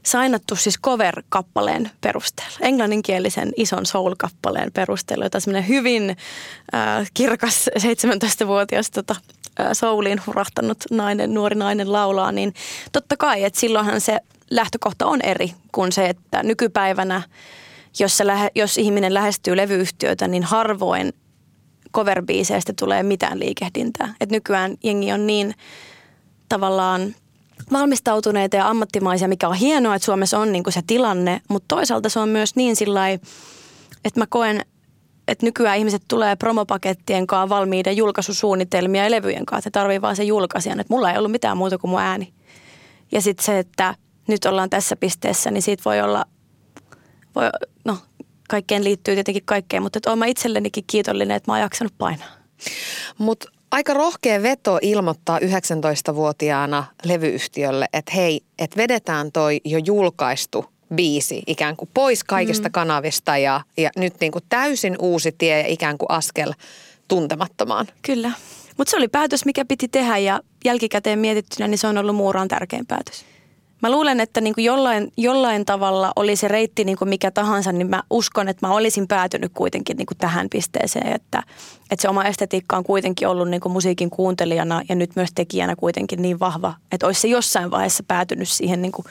[0.04, 6.10] sainattu siis cover-kappaleen perusteella, englanninkielisen ison soul-kappaleen perusteella, jota semmoinen hyvin
[6.74, 9.16] äh, kirkas 17-vuotias tota,
[9.60, 12.54] äh, souliin hurahtanut nainen, nuori nainen laulaa, niin
[12.92, 14.20] totta kai, että silloinhan se
[14.52, 17.22] lähtökohta on eri kuin se, että nykypäivänä,
[18.00, 21.14] jos, se lähe, jos ihminen lähestyy levyyhtiötä, niin harvoin
[21.94, 24.14] coverbiiseistä tulee mitään liikehdintää.
[24.22, 25.54] Et nykyään jengi on niin
[26.50, 27.16] tavallaan
[27.72, 32.10] valmistautuneita ja ammattimaisia, mikä on hienoa, että Suomessa on niin kuin se tilanne, mutta toisaalta
[32.10, 33.10] se on myös niin sillä
[34.06, 34.62] että mä koen,
[35.28, 40.24] että nykyään ihmiset tulee promopakettien kanssa valmiiden julkaisusuunnitelmia ja levyjen kanssa, että tarvii vaan se
[40.24, 42.34] julkaisijan, että mulla ei ollut mitään muuta kuin mun ääni.
[43.12, 43.96] Ja sitten se, että
[44.28, 46.26] nyt ollaan tässä pisteessä, niin siitä voi olla,
[47.36, 47.44] voi,
[47.86, 47.98] no
[48.50, 52.30] kaikkeen liittyy tietenkin kaikkeen, mutta että olen mä itsellenikin kiitollinen, että mä oon jaksanut painaa.
[53.18, 61.44] Mutta aika rohkea veto ilmoittaa 19-vuotiaana levyyhtiölle, että hei, että vedetään toi jo julkaistu biisi
[61.48, 62.72] ikään kuin pois kaikista mm.
[62.72, 66.54] kanavista ja, ja nyt niin kuin täysin uusi tie ja ikään kuin askel
[67.08, 67.88] tuntemattomaan.
[68.02, 68.32] Kyllä.
[68.78, 72.48] Mutta se oli päätös, mikä piti tehdä ja jälkikäteen mietittynä, niin se on ollut muuraan
[72.48, 73.26] tärkein päätös.
[73.82, 77.72] Mä luulen, että niin kuin jollain, jollain tavalla oli se reitti niin kuin mikä tahansa,
[77.72, 81.44] niin mä uskon, että mä olisin päätynyt kuitenkin niin kuin tähän pisteeseen, että,
[81.92, 85.76] että se oma estetiikka on kuitenkin ollut niin kuin musiikin kuuntelijana ja nyt myös tekijänä
[85.76, 89.06] kuitenkin niin vahva, että olisi se jossain vaiheessa päätynyt siihen niin kuin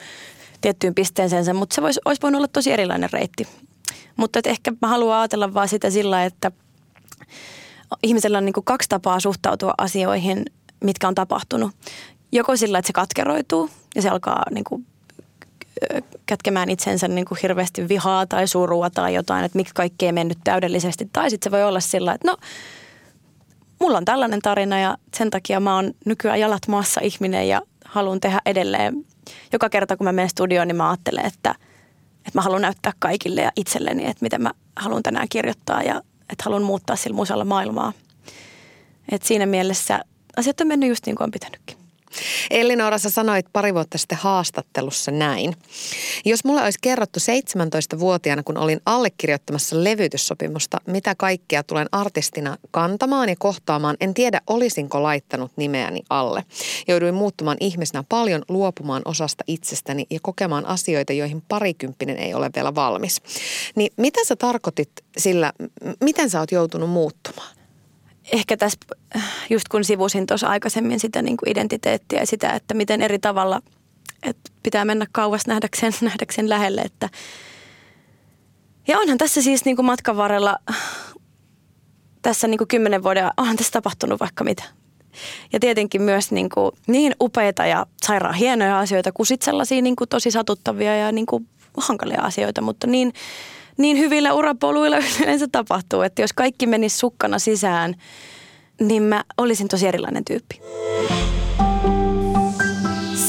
[0.61, 3.47] tiettyyn pisteeseen, mutta se voisi, olisi voinut olla tosi erilainen reitti.
[4.17, 6.51] Mutta että ehkä mä haluan ajatella vaan sitä sillä, että
[8.03, 10.45] ihmisellä on niin kuin kaksi tapaa suhtautua asioihin,
[10.83, 11.71] mitkä on tapahtunut.
[12.31, 14.85] Joko sillä, että se katkeroituu ja se alkaa niin kuin
[16.25, 20.37] kätkemään itsensä niin kuin hirveästi vihaa tai surua tai jotain, että miksi kaikki ei mennyt
[20.43, 21.09] täydellisesti.
[21.13, 22.37] Tai sitten se voi olla sillä, että no,
[23.79, 28.19] mulla on tällainen tarina ja sen takia mä oon nykyään jalat maassa ihminen ja haluan
[28.19, 29.05] tehdä edelleen.
[29.53, 31.55] Joka kerta kun mä menen studioon, niin mä ajattelen, että,
[32.17, 36.43] että mä haluan näyttää kaikille ja itselleni, että mitä mä haluan tänään kirjoittaa ja että
[36.45, 37.93] haluan muuttaa sillä musalla maailmaa.
[39.11, 39.99] Et siinä mielessä
[40.37, 41.78] asiat on mennyt just niin kuin on pitänytkin.
[42.49, 45.55] Elinora, sä sanoit pari vuotta sitten haastattelussa näin.
[46.25, 53.35] Jos mulle olisi kerrottu 17-vuotiaana, kun olin allekirjoittamassa levytyssopimusta, mitä kaikkea tulen artistina kantamaan ja
[53.39, 56.43] kohtaamaan, en tiedä olisinko laittanut nimeäni alle.
[56.87, 62.75] Jouduin muuttumaan ihmisenä paljon, luopumaan osasta itsestäni ja kokemaan asioita, joihin parikymppinen ei ole vielä
[62.75, 63.21] valmis.
[63.75, 65.53] Niin mitä sä tarkoitit sillä,
[66.03, 67.58] miten sä oot joutunut muuttumaan?
[68.31, 68.79] Ehkä tässä,
[69.49, 73.61] just kun sivusin tuossa aikaisemmin sitä niin kuin identiteettiä ja sitä, että miten eri tavalla,
[74.23, 76.81] että pitää mennä kauas nähdäkseen, nähdäkseen lähelle.
[76.81, 77.09] Että
[78.87, 80.57] ja onhan tässä siis niin kuin matkan varrella,
[82.21, 84.63] tässä niin kuin kymmenen vuoden, onhan tässä tapahtunut vaikka mitä.
[85.53, 89.95] Ja tietenkin myös niin, kuin, niin upeita ja sairaan hienoja asioita kuin sitten sellaisia niin
[89.95, 93.13] kuin tosi satuttavia ja niin kuin hankalia asioita, mutta niin,
[93.79, 97.95] niin hyvillä urapoluilla yleensä tapahtuu, että jos kaikki menisi sukkana sisään,
[98.79, 100.61] niin mä olisin tosi erilainen tyyppi.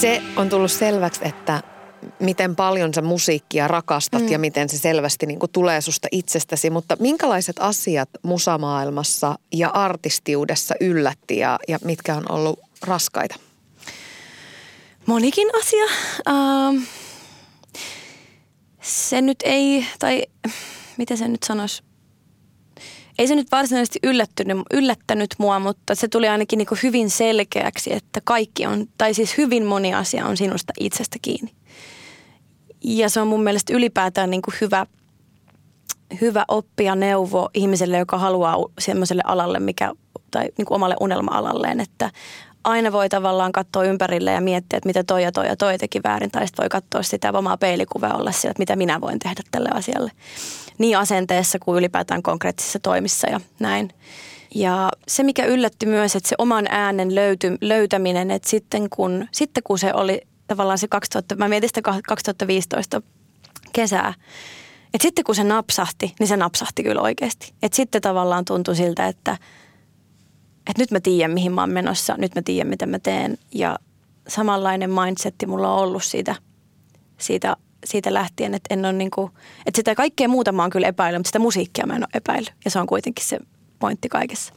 [0.01, 1.63] Se on tullut selväksi, että
[2.19, 4.29] miten paljon sä musiikkia rakastat mm.
[4.29, 10.75] ja miten se selvästi niin kuin tulee susta itsestäsi, mutta minkälaiset asiat musamaailmassa ja artistiudessa
[10.81, 13.35] yllätti ja, ja mitkä on ollut raskaita?
[15.07, 15.85] Monikin asia.
[16.29, 16.83] Uh,
[18.81, 20.23] se nyt ei, tai
[20.97, 21.83] miten se nyt sanoisi,
[23.19, 28.21] ei se nyt varsinaisesti yllättynyt, yllättänyt mua, mutta se tuli ainakin niin hyvin selkeäksi, että
[28.25, 31.53] kaikki on, tai siis hyvin moni asia on sinusta itsestä kiinni.
[32.85, 34.87] Ja se on mun mielestä ylipäätään niin hyvä,
[36.21, 39.93] hyvä oppia neuvo ihmiselle, joka haluaa semmoiselle alalle, mikä,
[40.31, 42.11] tai niin omalle unelma-alalleen, että
[42.65, 46.01] aina voi tavallaan katsoa ympärille ja miettiä, että mitä toi ja toi ja toi teki
[46.05, 46.31] väärin.
[46.31, 49.69] Tai sitten voi katsoa sitä omaa peilikuvaa olla siellä, että mitä minä voin tehdä tälle
[49.75, 50.13] asialle.
[50.79, 53.91] Niin asenteessa kuin ylipäätään konkreettisissa toimissa ja näin.
[54.55, 59.63] Ja se, mikä yllätti myös, että se oman äänen löyty, löytäminen, että sitten kun, sitten
[59.63, 63.03] kun se oli tavallaan se 2000, mä mietin sitä 2015
[63.73, 64.15] kesää,
[64.95, 67.53] että sitten kun se napsahti, niin se napsahti kyllä oikeasti.
[67.63, 69.37] Että sitten tavallaan tuntui siltä, että–
[70.69, 73.39] että nyt mä tiedän, mihin mä oon menossa, nyt mä tiedän, mitä mä teen.
[73.55, 73.79] Ja
[74.29, 76.35] samanlainen mindsetti mulla on ollut siitä,
[77.19, 79.33] siitä, siitä lähtien, että en ole niin kuin,
[79.67, 82.55] että sitä kaikkea muuta mä oon kyllä epäillyt, mutta sitä musiikkia mä en ole epäillyt.
[82.65, 83.39] Ja se on kuitenkin se
[83.79, 84.55] pointti kaikessa.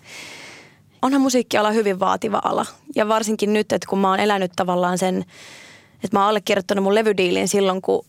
[1.01, 2.65] Onhan musiikkiala hyvin vaativa ala.
[2.95, 5.25] Ja varsinkin nyt, että kun mä oon elänyt tavallaan sen,
[6.03, 8.05] että mä oon allekirjoittanut mun levydiilin silloin, kun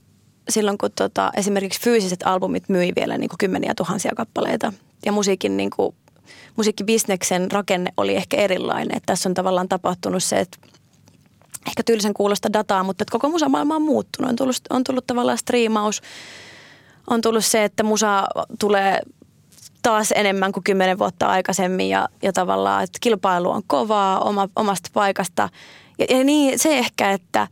[0.49, 4.73] silloin kun tota, esimerkiksi fyysiset albumit myi vielä niin kuin kymmeniä tuhansia kappaleita.
[5.07, 5.95] Ja musiikin niin kuin
[6.57, 8.97] musiikkibisneksen rakenne oli ehkä erilainen.
[8.97, 10.59] Että tässä on tavallaan tapahtunut se, että
[11.67, 14.31] ehkä tyylisen kuulosta dataa, mutta että koko musamaailma on muuttunut.
[14.31, 16.03] On tullut, on tullut tavallaan striimaus,
[17.11, 18.25] on tullut se, että musa
[18.59, 19.01] tulee
[19.83, 24.91] taas enemmän kuin kymmenen vuotta aikaisemmin ja, ja tavallaan, että kilpailu on kovaa oma, omasta
[24.93, 25.49] paikasta.
[25.99, 27.49] Ja, ja niin se ehkä, että,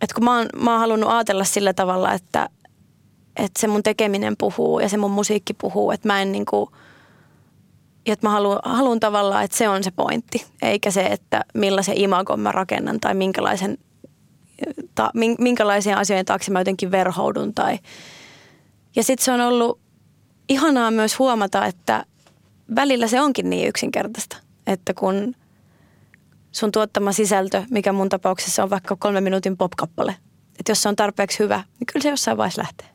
[0.00, 2.48] että kun mä oon, mä oon halunnut ajatella sillä tavalla, että,
[3.36, 6.70] että se mun tekeminen puhuu ja se mun musiikki puhuu, että mä en niin kuin–
[8.08, 11.98] ja että mä haluan, haluan tavallaan, että se on se pointti, eikä se, että millaisen
[11.98, 13.78] imagon mä rakennan tai minkälaisen,
[14.94, 17.54] ta, minkälaisia asioiden taakse mä jotenkin verhoudun.
[17.54, 17.78] Tai.
[18.96, 19.80] Ja sitten se on ollut
[20.48, 22.04] ihanaa myös huomata, että
[22.74, 25.34] välillä se onkin niin yksinkertaista, että kun
[26.52, 30.16] sun tuottama sisältö, mikä mun tapauksessa on vaikka kolme minuutin popkappale,
[30.58, 32.86] että jos se on tarpeeksi hyvä, niin kyllä se jossain vaiheessa lähtee.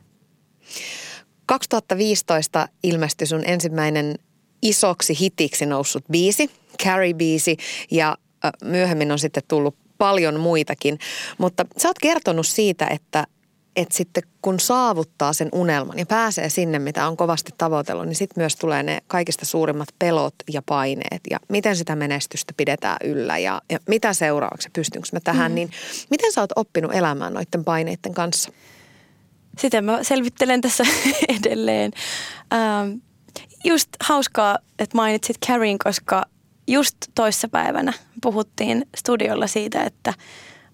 [1.46, 4.14] 2015 ilmestyi sun ensimmäinen
[4.62, 6.50] isoksi hitiksi noussut biisi,
[6.82, 7.56] Carrie-biisi,
[7.90, 8.16] ja
[8.64, 10.98] myöhemmin on sitten tullut paljon muitakin.
[11.38, 13.26] Mutta sä oot kertonut siitä, että,
[13.76, 18.40] että sitten kun saavuttaa sen unelman ja pääsee sinne, mitä on kovasti tavoitellut, niin sitten
[18.40, 23.62] myös tulee ne kaikista suurimmat pelot ja paineet ja miten sitä menestystä pidetään yllä ja,
[23.70, 25.54] ja mitä seuraavaksi, pystynkö mä tähän, mm.
[25.54, 25.70] niin
[26.10, 28.52] miten sä oot oppinut elämään noiden paineiden kanssa?
[29.58, 30.84] Sitä mä selvittelen tässä
[31.38, 31.92] edelleen.
[32.52, 32.98] Ähm,
[33.64, 36.22] just hauskaa, että mainitsit Karin, koska
[36.66, 37.92] just toissapäivänä
[38.22, 40.14] puhuttiin studiolla siitä, että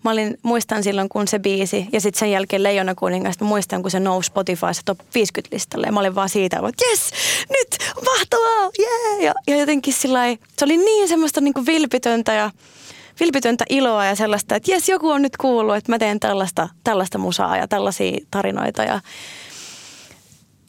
[0.04, 3.82] mä olin, muistan silloin kun se biisi ja sitten sen jälkeen Leijona kuningas, mä muistan
[3.82, 7.10] kun se nousi Spotifyssa top 50 listalle ja mä olin vaan siitä, että yes,
[7.50, 9.20] nyt, mahtavaa, yeah!
[9.20, 10.20] ja, ja jotenkin sillä
[10.56, 12.50] se oli niin semmoista niin kuin vilpitöntä ja
[13.20, 17.18] vilpitöntä iloa ja sellaista, että jes, joku on nyt kuullut, että mä teen tällaista, tällaista
[17.18, 19.00] musaa ja tällaisia tarinoita ja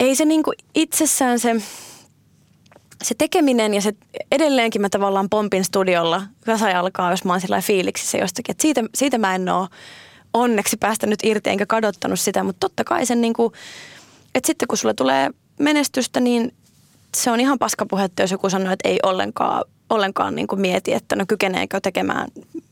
[0.01, 1.55] ei se niin kuin itsessään se
[3.01, 3.93] se tekeminen ja se
[4.31, 8.53] edelleenkin mä tavallaan pompin studiolla kasa alkaa, jos mä oon sillä fiiliksissä jostakin.
[8.53, 9.67] Että siitä, siitä mä en oo
[10.33, 13.53] onneksi päästänyt irti enkä kadottanut sitä, mutta totta kai sen niin kuin,
[14.35, 16.53] että sitten kun sulle tulee menestystä, niin
[17.17, 21.25] se on ihan paskapuhetta, jos joku sanoo, että ei ollenkaan, ollenkaan niin mieti, että no
[21.27, 22.27] kykeneekö tekemään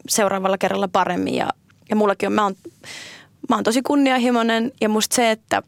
[0.10, 1.36] seuraavalla kerralla paremmin.
[1.36, 1.50] Ja,
[1.90, 2.56] ja mullakin on, mä oon,
[3.50, 5.64] mä oon tosi kunnianhimoinen ja musta se, että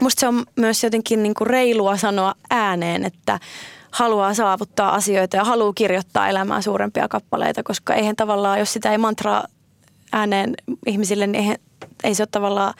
[0.00, 3.40] musta se on myös jotenkin niin kuin reilua sanoa ääneen, että
[3.90, 8.98] haluaa saavuttaa asioita ja haluaa kirjoittaa elämään suurempia kappaleita, koska eihän tavallaan, jos sitä ei
[8.98, 9.44] mantraa
[10.12, 10.54] ääneen
[10.86, 11.56] ihmisille, niin eihän,
[12.04, 12.74] ei se ole tavallaan,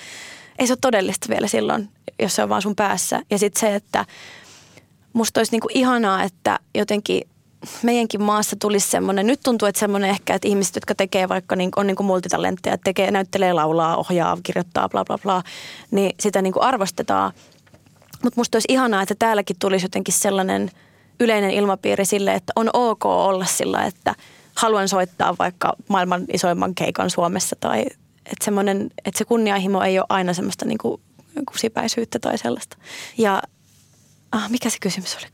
[0.59, 1.88] ei se ole todellista vielä silloin,
[2.22, 3.20] jos se on vaan sun päässä.
[3.31, 4.05] Ja sitten se, että
[5.12, 7.22] musta olisi niinku ihanaa, että jotenkin
[7.83, 11.70] meidänkin maassa tulisi semmoinen, nyt tuntuu, että semmoinen ehkä, että ihmiset, jotka tekee vaikka niin,
[11.77, 15.42] on niin kuin multitalentteja, tekee, näyttelee, laulaa, ohjaa, kirjoittaa, bla bla bla,
[15.90, 17.33] niin sitä niin kuin arvostetaan.
[18.22, 20.70] Mutta musta olisi ihanaa, että täälläkin tulisi jotenkin sellainen–
[21.20, 24.14] yleinen ilmapiiri sille, että on ok olla sillä, että
[24.57, 27.81] haluan soittaa vaikka maailman isoimman keikan Suomessa tai
[28.27, 31.00] että, semmoinen, että se kunnianhimo ei ole aina semmoista niin kuin,
[31.35, 32.77] niin kuin sipäisyyttä tai sellaista.
[33.18, 33.42] Ja
[34.35, 35.27] Ah, mikä se kysymys oli?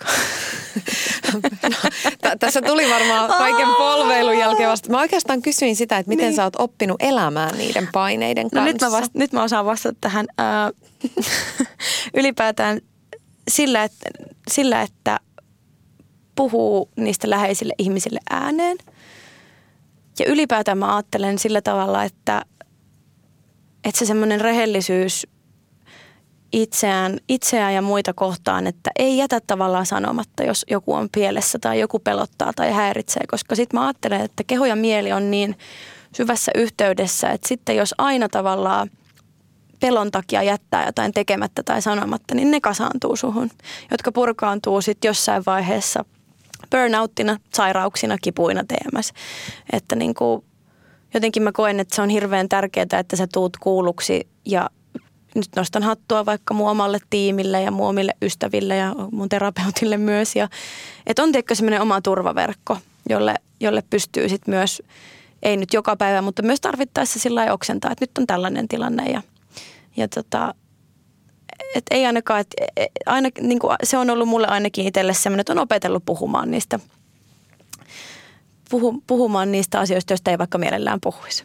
[1.63, 1.91] no,
[2.23, 4.91] t- tässä tuli varmaan kaiken polveilun jälkeen vasta.
[4.91, 6.37] Mä oikeastaan kysyin sitä, että miten niin.
[6.37, 8.73] sä oot oppinut elämään niiden paineiden no, kanssa.
[8.73, 10.73] Nyt mä, vasta, nyt mä osaan vastata tähän äh,
[12.21, 12.81] ylipäätään
[13.51, 14.11] sillä että,
[14.51, 15.21] sillä, että
[16.35, 18.79] puhuu niistä läheisille ihmisille ääneen.
[20.19, 22.45] Ja ylipäätään mä ajattelen sillä tavalla, että,
[23.85, 25.27] että se semmoinen rehellisyys
[26.53, 31.81] itseään, itseään ja muita kohtaan, että ei jätä tavallaan sanomatta, jos joku on pielessä tai
[31.81, 35.59] joku pelottaa tai häiritsee, koska sitten mä ajattelen, että keho ja mieli on niin
[36.17, 38.91] syvässä yhteydessä, että sitten jos aina tavallaan
[39.81, 43.51] pelon takia jättää jotain tekemättä tai sanomatta, niin ne kasaantuu suhun,
[43.91, 46.05] jotka purkaantuu sitten jossain vaiheessa
[46.71, 49.13] burnouttina, sairauksina, kipuina TMS.
[49.73, 50.45] Että niin kuin,
[51.15, 54.71] jotenkin mä koen, että se on hirveän tärkeää, että sä tuut kuulluksi ja
[55.35, 60.37] nyt nostan hattua vaikka mun omalle tiimille ja mun omille ystäville ja mun terapeutille myös.
[60.37, 60.49] Ja,
[61.07, 64.83] että on tiedätkö semmoinen oma turvaverkko, jolle, jolle pystyy sitten myös,
[65.43, 69.23] ei nyt joka päivä, mutta myös tarvittaessa sillä oksentaa, että nyt on tällainen tilanne ja,
[69.97, 70.55] ja tota,
[71.75, 75.41] et ei ainakaan, että e, aina, niin kuin se on ollut mulle ainakin itselle semmoinen,
[75.41, 76.79] että on opetellut puhumaan niistä
[78.71, 81.45] puhu, puhumaan niistä asioista, joista ei vaikka mielellään puhuisi.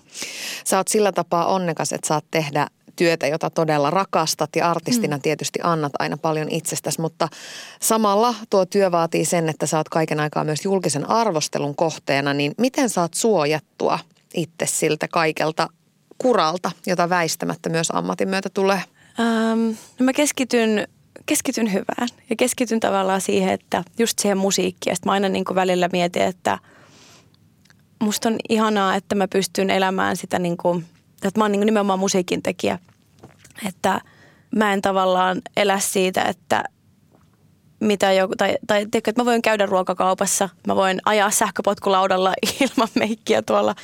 [0.65, 5.21] Sä oot sillä tapaa onnekas, että saat tehdä työtä, jota todella rakastat ja artistina mm.
[5.21, 7.27] tietysti annat aina paljon itsestäsi, mutta
[7.81, 12.51] samalla tuo työ vaatii sen, että sä oot kaiken aikaa myös julkisen arvostelun kohteena, niin
[12.57, 13.99] miten saat suojattua
[14.33, 15.69] itse siltä kaikelta
[16.17, 18.81] kuralta, jota väistämättä myös ammatin myötä tulee?
[19.19, 19.67] Ähm,
[19.99, 20.87] no mä keskityn
[21.25, 24.95] keskityn hyvään ja keskityn tavallaan siihen, että just siihen musiikkiin.
[24.95, 26.59] Sitten mä aina niin kuin välillä mietin, että
[27.99, 30.85] musta on ihanaa, että mä pystyn elämään sitä niin kuin
[31.27, 32.79] että mä oon niin nimenomaan musiikin tekijä.
[33.67, 34.01] Että
[34.55, 36.63] mä en tavallaan elä siitä, että
[37.79, 42.87] mitä joku, tai, tai tiedätkö, että mä voin käydä ruokakaupassa, mä voin ajaa sähköpotkulaudalla ilman
[42.95, 43.75] meikkiä tuolla.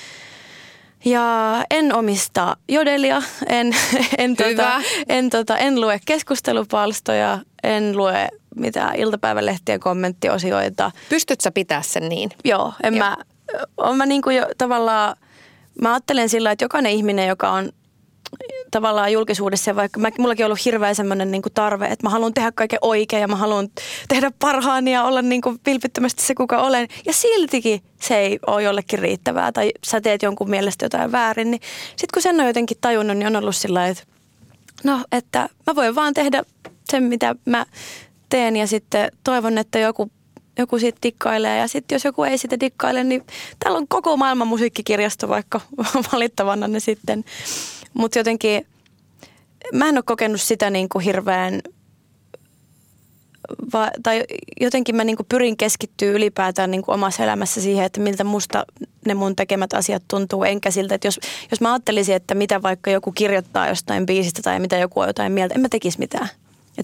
[1.06, 1.26] Ja
[1.72, 3.76] en omista jodelia, en,
[4.18, 10.92] en, tota, en, tota, en lue keskustelupalstoja, en lue mitään iltapäivälehtien kommenttiosioita.
[11.10, 12.30] Pystytkö pitää sen niin?
[12.46, 13.06] Joo, en Joo.
[13.06, 13.18] mä,
[13.78, 15.16] on mä niin kuin jo tavallaan–
[15.82, 17.72] mä ajattelen sillä, että jokainen ihminen, joka on
[18.72, 22.52] tavallaan julkisuudessa, vaikka mä, mullakin on ollut hirveä semmoinen niin tarve, että mä haluan tehdä
[22.52, 23.68] kaiken oikein ja mä haluan
[24.08, 26.88] tehdä parhaani ja olla niin kuin vilpittömästi se, kuka olen.
[27.06, 31.52] Ja siltikin se ei ole jollekin riittävää tai sä teet jonkun mielestä jotain väärin.
[31.52, 34.04] Niin sitten kun sen on jotenkin tajunnut, niin on ollut sillä että
[34.84, 36.44] no, että mä voin vaan tehdä
[36.92, 37.66] sen, mitä mä
[38.30, 40.12] teen ja sitten toivon, että joku
[40.58, 43.24] joku siitä dikkailee ja sitten jos joku ei sitä dikkaile, niin
[43.60, 45.62] täällä on koko maailman musiikkikirjasto vaikka
[46.14, 47.24] valittavana ne sitten.
[47.94, 48.68] Mutta jotenkin
[49.74, 51.62] mä en ole kokenut sitä niin kuin hirveän
[53.74, 54.24] va, tai
[54.62, 58.66] jotenkin mä niin kuin pyrin keskittyä ylipäätään niin kuin omassa elämässä siihen, että miltä musta
[59.06, 61.20] ne mun tekemät asiat tuntuu, enkä siltä, että jos,
[61.52, 65.32] jos mä ajattelisin, että mitä vaikka joku kirjoittaa jostain biisistä tai mitä joku on jotain
[65.32, 66.30] mieltä, en mä tekisi mitään.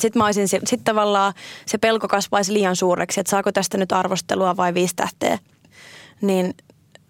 [0.02, 1.34] Sitten olisin, sit tavallaan
[1.66, 5.40] se pelko kasvaisi liian suureksi, että saako tästä nyt arvostelua vai viisi tähteä.
[6.22, 6.54] Niin,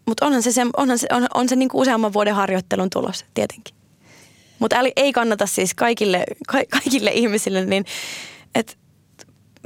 [0.06, 3.76] mutta onhan se, se, onhan se, on, on se niinku useamman vuoden harjoittelun tulos tietenkin.
[4.60, 7.86] Mutta ei kannata siis kaikille, ka, kaikille ihmisille, niin
[8.56, 8.74] että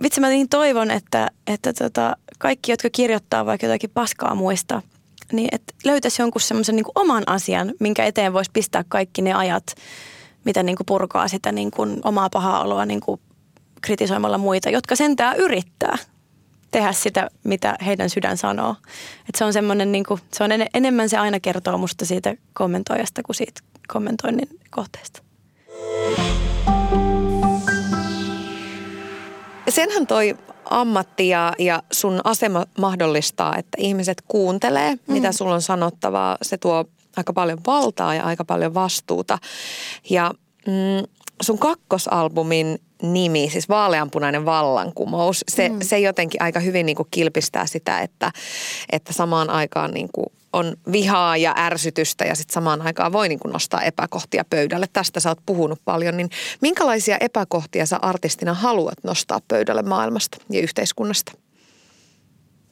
[0.01, 4.81] vitsi mä niin toivon, että, että tota, kaikki, jotka kirjoittaa vaikka jotakin paskaa muista,
[5.31, 9.75] niin että löytäisi jonkun semmoisen niin oman asian, minkä eteen voisi pistää kaikki ne ajat,
[10.45, 13.21] mitä niin kuin purkaa sitä niin kuin omaa pahaa oloa niin kuin
[13.81, 15.97] kritisoimalla muita, jotka sentään yrittää
[16.71, 18.75] tehdä sitä, mitä heidän sydän sanoo.
[19.29, 22.35] Et se on semmoinen, niin kuin, se on en, enemmän se aina kertoo musta siitä
[22.53, 25.21] kommentoijasta kuin siitä kommentoinnin kohteesta.
[29.69, 35.13] Senhän toi ammatti ja, ja sun asema mahdollistaa, että ihmiset kuuntelee, mm.
[35.13, 36.37] mitä sulla on sanottavaa.
[36.41, 36.85] Se tuo
[37.17, 39.37] aika paljon valtaa ja aika paljon vastuuta.
[40.09, 40.31] Ja
[40.67, 41.07] mm,
[41.41, 45.77] sun kakkosalbumin nimi, siis Vaaleanpunainen vallankumous, se, mm.
[45.81, 48.31] se jotenkin aika hyvin niin kuin kilpistää sitä, että,
[48.91, 53.39] että samaan aikaan niin kuin on vihaa ja ärsytystä ja sitten samaan aikaan voi niin
[53.39, 54.85] kuin nostaa epäkohtia pöydälle.
[54.93, 56.29] Tästä sä oot puhunut paljon, niin
[56.61, 61.31] minkälaisia epäkohtia sä artistina haluat nostaa pöydälle maailmasta ja yhteiskunnasta?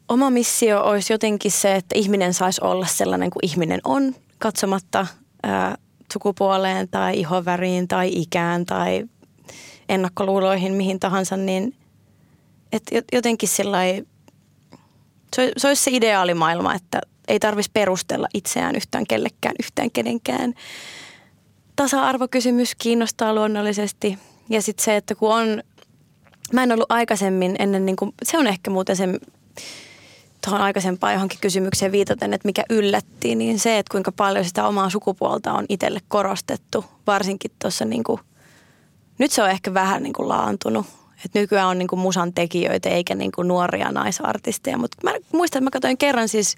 [0.10, 5.08] Oma missio olisi jotenkin se, että ihminen saisi olla sellainen kuin ihminen on katsomatta
[6.14, 9.06] sukupuoleen tai ihoväriin tai ikään tai
[9.90, 11.76] ennakkoluuloihin, mihin tahansa, niin
[12.72, 14.08] että jotenkin sellainen,
[15.36, 20.54] se, se olisi se ideaalimaailma, että ei tarvitsisi perustella itseään yhtään kellekään, yhtään kenenkään.
[21.76, 24.18] Tasa-arvokysymys kiinnostaa luonnollisesti.
[24.50, 25.64] Ja sitten se, että kun on,
[26.54, 29.08] mä en ollut aikaisemmin ennen, niin kuin, se on ehkä muuten se
[30.46, 34.90] tuohon aikaisempaan johonkin kysymykseen viitaten, että mikä yllätti, niin se, että kuinka paljon sitä omaa
[34.90, 38.22] sukupuolta on itselle korostettu, varsinkin tuossa niin kuin,
[39.18, 40.86] nyt se on ehkä vähän niin kuin laantunut.
[41.26, 44.78] Et nykyään on niin kuin musan tekijöitä eikä niin kuin nuoria naisartisteja.
[44.78, 46.56] Mutta mä muistan, että mä katsoin kerran siis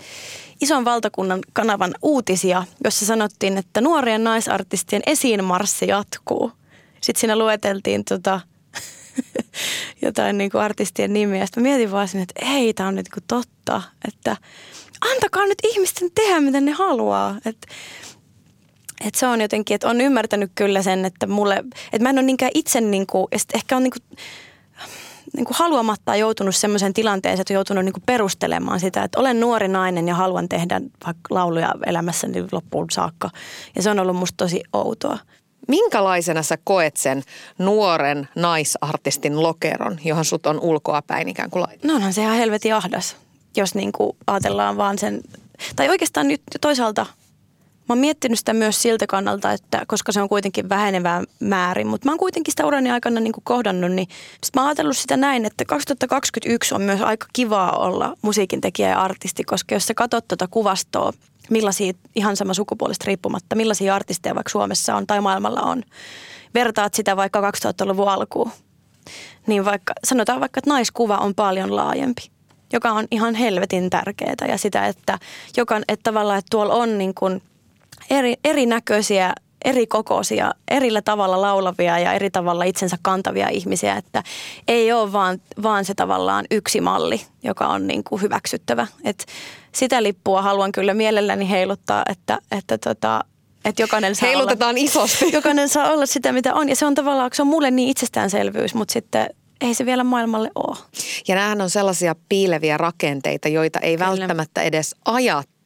[0.61, 6.51] ison valtakunnan kanavan uutisia, jossa sanottiin, että nuorien naisartistien esiinmarssi jatkuu.
[7.01, 8.41] sitten siinä lueteltiin tota,
[10.05, 11.45] jotain niin kuin artistien nimiä.
[11.45, 13.81] Sitten mietin vaan sinne, että ei, tämä on nyt niin totta.
[14.07, 14.37] Että
[15.11, 17.37] antakaa nyt ihmisten tehdä, mitä ne haluaa.
[17.45, 17.67] Että
[19.07, 22.25] et se on jotenkin, että on ymmärtänyt kyllä sen, että mulle, että mä en ole
[22.25, 24.17] niinkään itse niin kuin, ja ehkä on niin kuin,
[25.35, 29.39] niin kuin haluamatta joutunut semmoiseen tilanteeseen, että on joutunut niin kuin perustelemaan sitä, että olen
[29.39, 33.29] nuori nainen ja haluan tehdä vaikka lauluja elämässäni loppuun saakka.
[33.75, 35.17] Ja se on ollut musta tosi outoa.
[35.67, 37.23] Minkälaisena sä koet sen
[37.57, 41.87] nuoren naisartistin lokeron, johon sut on ulkoapäin ikään kuin laitettu?
[41.87, 43.15] No onhan se ihan helvetin ahdas,
[43.57, 45.21] jos niin kuin ajatellaan vaan sen,
[45.75, 47.05] tai oikeastaan nyt toisaalta–
[47.91, 52.05] Mä oon miettinyt sitä myös siltä kannalta, että koska se on kuitenkin vähenevää määrin, mutta
[52.05, 54.07] mä oon kuitenkin sitä urani aikana niin kuin kohdannut, niin
[54.43, 58.89] sit mä oon ajatellut sitä näin, että 2021 on myös aika kivaa olla musiikin tekijä
[58.89, 61.13] ja artisti, koska jos sä katsot tuota kuvastoa,
[61.49, 65.83] millaisia ihan sama sukupuolesta riippumatta, millaisia artisteja vaikka Suomessa on tai maailmalla on,
[66.53, 68.51] vertaat sitä vaikka 2000-luvun alkuun,
[69.47, 72.31] niin vaikka, sanotaan vaikka, että naiskuva on paljon laajempi
[72.73, 75.19] joka on ihan helvetin tärkeää ja sitä, että,
[75.57, 77.41] joka, että tavallaan, että tuolla on niin kuin
[78.09, 79.33] eri, erinäköisiä,
[79.65, 84.23] eri kokoisia, erillä tavalla laulavia ja eri tavalla itsensä kantavia ihmisiä, että
[84.67, 88.87] ei ole vaan, vaan se tavallaan yksi malli, joka on niin kuin hyväksyttävä.
[89.03, 89.25] Et
[89.71, 93.23] sitä lippua haluan kyllä mielelläni heiluttaa, että, että tota,
[93.65, 95.31] että jokainen saa Heilutetaan olla, isosti.
[95.33, 96.69] Jokainen saa olla sitä, mitä on.
[96.69, 99.29] Ja se on tavallaan, se on mulle niin itsestäänselvyys, mutta sitten
[99.61, 100.77] ei se vielä maailmalle ole.
[101.27, 104.09] Ja näähän on sellaisia piileviä rakenteita, joita ei Kyllä.
[104.09, 105.60] välttämättä edes ajattele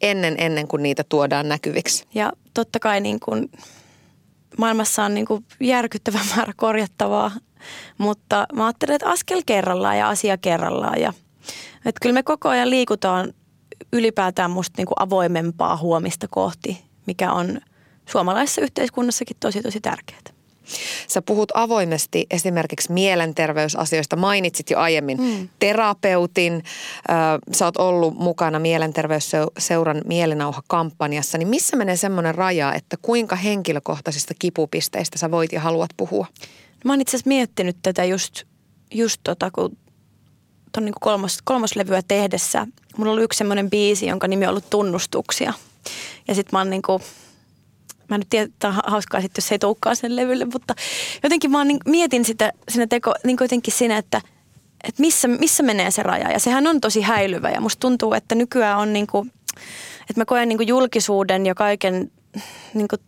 [0.00, 2.04] ennen, ennen kuin niitä tuodaan näkyviksi.
[2.14, 3.50] Ja totta kai niin kuin
[4.58, 7.30] maailmassa on niin kuin järkyttävä määrä korjattavaa,
[7.98, 11.00] mutta mä ajattelen, että askel kerrallaan ja asia kerrallaan.
[11.00, 11.12] Ja,
[11.76, 13.32] että kyllä me koko ajan liikutaan
[13.92, 17.60] ylipäätään musta niin kuin avoimempaa huomista kohti, mikä on
[18.06, 20.35] suomalaisessa yhteiskunnassakin tosi tosi tärkeää.
[21.08, 24.16] Sä puhut avoimesti esimerkiksi mielenterveysasioista.
[24.16, 25.48] Mainitsit jo aiemmin mm.
[25.58, 26.64] terapeutin.
[27.52, 31.38] Sä oot ollut mukana mielenterveysseuran mielenauha-kampanjassa.
[31.38, 36.26] Niin missä menee semmoinen raja, että kuinka henkilökohtaisista kipupisteistä sä voit ja haluat puhua?
[36.84, 38.42] Mä oon itse asiassa miettinyt tätä just,
[38.94, 39.76] just tota, kun
[40.72, 42.66] ton niin kolmos, kolmoslevyä tehdessä.
[42.96, 45.52] Mulla oli yksi semmoinen biisi, jonka nimi on ollut Tunnustuksia.
[46.28, 47.02] Ja sit mä oon niin kuin
[48.08, 50.74] mä nyt tiedä, että on hauskaa sitten, jos ei tulekaan sen levylle, mutta
[51.22, 54.20] jotenkin mä niin, mietin sitä siinä teko, niin jotenkin siinä, että,
[54.84, 56.30] että missä, missä menee se raja.
[56.32, 59.32] Ja sehän on tosi häilyvä ja musta tuntuu, että nykyään on niin kuin,
[60.00, 62.10] että mä koen niin kuin julkisuuden ja kaiken
[62.74, 63.00] niin kuin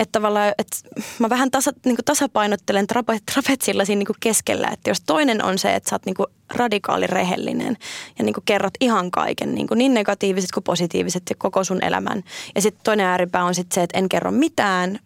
[0.00, 0.76] että tavallaan, että
[1.18, 5.44] mä vähän tasa, niin kuin tasapainottelen trape, trapetsilla siinä niin kuin keskellä, että jos toinen
[5.44, 7.76] on se, että sä oot niin kuin radikaali rehellinen
[8.18, 11.84] ja niin kuin kerrot ihan kaiken, niin, kuin niin negatiiviset kuin positiiviset ja koko sun
[11.84, 12.22] elämän.
[12.54, 14.98] Ja sitten toinen ääripää on sitten se, että en kerro mitään,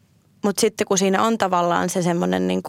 [0.44, 2.62] mutta sitten kun siinä on tavallaan se semmoinen niin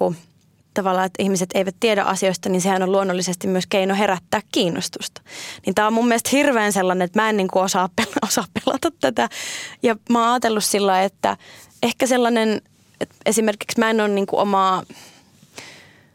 [0.76, 5.21] tavallaan, että ihmiset eivät tiedä asioista, niin sehän on luonnollisesti myös keino herättää kiinnostusta.
[5.65, 7.89] Niin tämä on mun mielestä hirveän sellainen, että mä en niin kuin osaa,
[8.28, 9.30] osaa pelata tätä.
[9.84, 11.38] Ja mä oon ajatellut sillä että
[11.84, 12.61] ehkä sellainen,
[12.99, 14.84] että esimerkiksi mä en ole niin kuin omaa,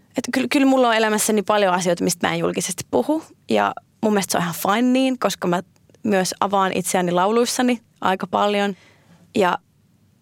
[0.09, 3.23] että kyllä, kyllä mulla on elämässäni paljon asioita, mistä mä en julkisesti puhu.
[3.51, 5.63] Ja mun mielestä se on ihan fine niin, koska mä
[6.03, 8.77] myös avaan itseäni lauluissani aika paljon.
[9.35, 9.59] Ja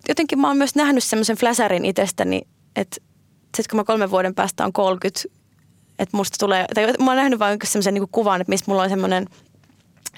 [0.08, 2.42] jotenkin mä oon myös nähnyt semmoisen fläsärin itsestäni,
[2.76, 2.96] että
[3.56, 5.20] sitten kun mä kolmen vuoden päästä on 30,
[5.98, 8.90] että musta tulee, tai mä oon nähnyt vain semmoisen niin kuvan, että missä mulla on
[8.90, 9.26] semmoinen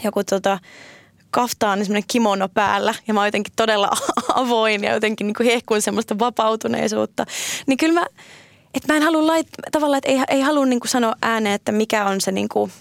[0.04, 0.58] joku tota,
[1.30, 3.90] kaftaan niin semmoinen kimono päällä ja mä oon jotenkin todella
[4.34, 7.26] avoin ja jotenkin niin kuin hehkuin semmoista vapautuneisuutta.
[7.66, 8.06] Niin kyllä mä,
[8.74, 11.72] että mä en halua lait, tavallaan, että ei, ei halua niin kuin sanoa ääneen, että
[11.72, 12.72] mikä on se niin kuin,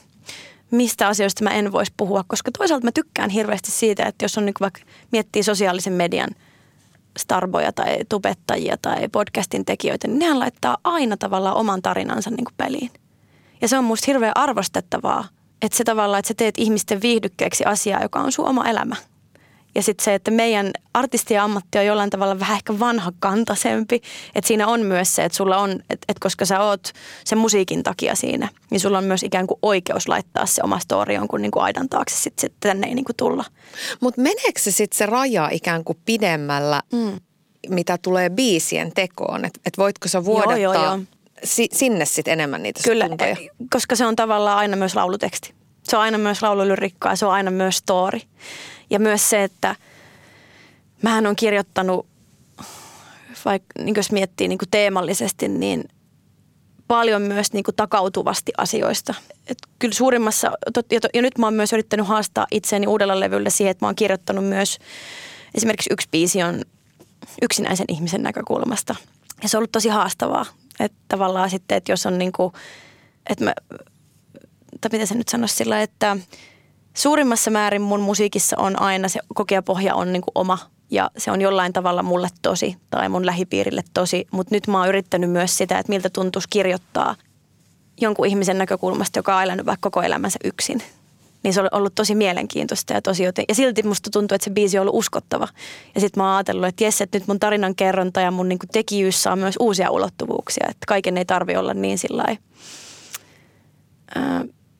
[0.72, 4.46] mistä asioista mä en voisi puhua, koska toisaalta mä tykkään hirveästi siitä, että jos on
[4.46, 4.82] niin kuin vaikka
[5.12, 6.30] miettii sosiaalisen median
[7.18, 12.56] starboja tai tubettajia tai podcastin tekijöitä, niin nehän laittaa aina tavallaan oman tarinansa niin kuin
[12.58, 12.92] peliin.
[13.62, 15.28] Ja se on musta hirveän arvostettavaa–
[15.62, 18.96] että se tavallaan, että sä teet ihmisten viihdykkeeksi asiaa, joka on sun oma elämä.
[19.76, 24.02] Ja sitten se, että meidän artistien ammatti on jollain tavalla vähän ehkä vanhakantaisempi.
[24.36, 26.92] Että siinä on myös se, että sulla on, että, että koska sä oot
[27.26, 31.14] sen musiikin takia siinä, niin sulla on myös ikään kuin oikeus laittaa se oma story
[31.14, 32.16] jonkun niin kuin aidan taakse.
[32.16, 33.46] Sitten sit tänne ei niin kuin tulla.
[34.00, 37.20] Mutta meneekö se sitten se raja ikään kuin pidemmällä, mm.
[37.70, 39.46] mitä tulee biisien tekoon?
[39.46, 41.00] Että et voitko sä vuodattaa joo, joo, joo
[41.44, 43.36] si- sinne sitten enemmän niitä Kyllä, tunteja.
[43.74, 45.54] koska se on tavallaan aina myös lauluteksti.
[45.84, 48.20] Se on aina myös laululyrikkaa, se on aina myös story.
[48.90, 49.76] Ja myös se, että
[51.02, 52.06] mähän on kirjoittanut,
[53.46, 55.84] vaikka niin jos miettii niin kuin teemallisesti, niin
[56.88, 59.14] paljon myös niin kuin takautuvasti asioista.
[59.48, 60.52] Et kyllä suurimmassa,
[60.92, 63.96] ja, ja nyt mä oon myös yrittänyt haastaa itseäni uudella levyllä siihen, että mä oon
[63.96, 64.78] kirjoittanut myös,
[65.56, 66.62] esimerkiksi yksi biisi on
[67.42, 68.96] yksinäisen ihmisen näkökulmasta–
[69.44, 70.46] Ja se on ollut tosi haastavaa.
[70.80, 72.54] Että tavallaan sitten, että jos on niin kuin,
[73.30, 73.54] että mä,
[74.82, 76.18] tai miten se nyt sanoisi sillä, että
[76.94, 80.58] suurimmassa määrin mun musiikissa on aina se kokeapohja on niin kuin oma
[80.92, 84.90] ja se on jollain tavalla mulle tosi tai mun lähipiirille tosi, mutta nyt mä oon
[84.90, 87.16] yrittänyt myös sitä, että miltä tuntuisi kirjoittaa
[88.02, 90.84] jonkun ihmisen näkökulmasta, joka on elänyt vaikka koko elämänsä yksin.
[91.44, 94.52] Niin se on ollut tosi mielenkiintoista ja tosi joten, ja silti musta tuntuu, että se
[94.52, 95.48] biisi on ollut uskottava.
[95.96, 98.66] Ja sitten mä oon ajatellut, että jes, että nyt mun tarinan kerronta ja mun niinku
[98.72, 102.26] tekijyys saa myös uusia ulottuvuuksia, että kaiken ei tarvi olla niin sillä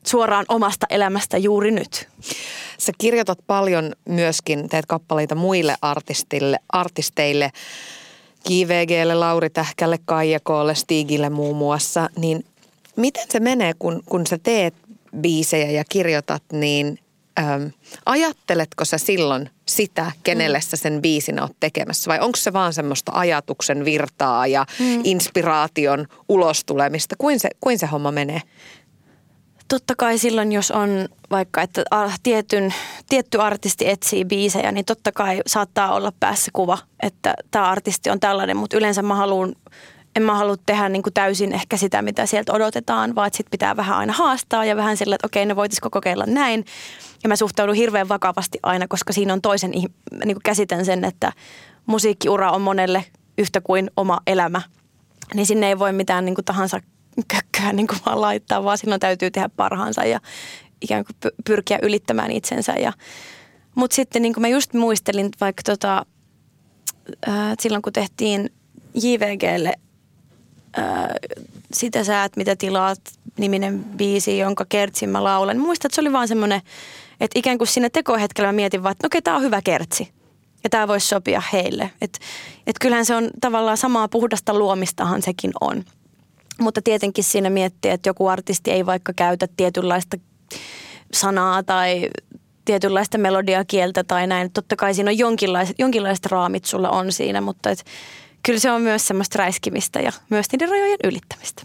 [0.06, 2.08] suoraan omasta elämästä juuri nyt.
[2.78, 7.50] Sä kirjoitat paljon myöskin, teet kappaleita muille artistille, artisteille,
[8.48, 12.44] JVGlle, Lauri Tähkälle, Kaijakolle, Stigille muun muassa, niin
[12.96, 14.74] miten se menee, kun, kun sä teet
[15.20, 16.98] biisejä ja kirjoitat, niin
[17.38, 17.70] äm,
[18.06, 20.62] ajatteletko sä silloin sitä, kenelle mm.
[20.62, 22.08] sä sen biisin oot tekemässä?
[22.08, 25.00] Vai onko se vaan semmoista ajatuksen virtaa ja mm.
[25.04, 27.14] inspiraation ulostulemista?
[27.18, 28.42] Kuin se, kuin se homma menee?
[29.70, 31.84] totta kai silloin, jos on vaikka, että
[32.22, 32.74] tietyn,
[33.08, 38.20] tietty artisti etsii biisejä, niin totta kai saattaa olla päässä kuva, että tämä artisti on
[38.20, 39.54] tällainen, mutta yleensä mä haluan,
[40.16, 43.76] en mä halua tehdä niin kuin täysin ehkä sitä, mitä sieltä odotetaan, vaan sitten pitää
[43.76, 46.64] vähän aina haastaa ja vähän sillä, että okei, ne voitisiko kokeilla näin.
[47.22, 51.32] Ja mä suhtaudun hirveän vakavasti aina, koska siinä on toisen, niin kuin käsitän sen, että
[51.86, 53.04] musiikkiura on monelle
[53.38, 54.62] yhtä kuin oma elämä.
[55.34, 56.80] Niin sinne ei voi mitään niin kuin tahansa
[57.28, 60.20] kökköä niin kuin vaan laittaa, vaan silloin täytyy tehdä parhaansa ja
[60.80, 62.72] ikään kuin pyrkiä ylittämään itsensä.
[62.72, 62.92] Ja,
[63.74, 66.06] mutta sitten niin kuin mä just muistelin vaikka tota,
[67.28, 68.50] äh, silloin kun tehtiin
[68.94, 69.74] JVGlle
[70.78, 70.84] äh,
[71.72, 73.00] sitä säät, mitä tilaat,
[73.38, 75.58] niminen biisi, jonka kertsin mä laulan.
[75.58, 76.62] Muistan, että se oli vaan semmoinen,
[77.20, 80.12] että ikään kuin siinä tekohetkellä mä mietin vaan, että no okei, tämä on hyvä kertsi.
[80.64, 81.90] Ja tämä voisi sopia heille.
[82.00, 82.18] Että
[82.66, 85.84] et kyllähän se on tavallaan samaa puhdasta luomistahan sekin on.
[86.60, 90.16] Mutta tietenkin siinä miettii, että joku artisti ei vaikka käytä tietynlaista
[91.12, 92.08] sanaa tai
[92.64, 94.50] tietynlaista melodiakieltä tai näin.
[94.52, 97.84] Totta kai siinä on jonkinlaiset, jonkinlaiset raamit sulla on siinä, mutta et,
[98.42, 101.62] kyllä se on myös semmoista räiskimistä ja myös niiden rajojen ylittämistä.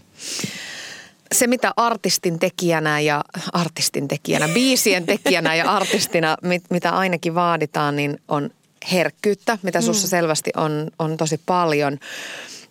[1.32, 7.96] Se, mitä artistin tekijänä ja artistin tekijänä, biisien tekijänä ja artistina, mit, mitä ainakin vaaditaan,
[7.96, 8.50] niin on
[8.92, 10.10] herkkyyttä, mitä sussa mm.
[10.10, 11.98] selvästi on, on tosi paljon.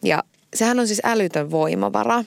[0.03, 2.23] Ja sehän on siis älytön voimavara,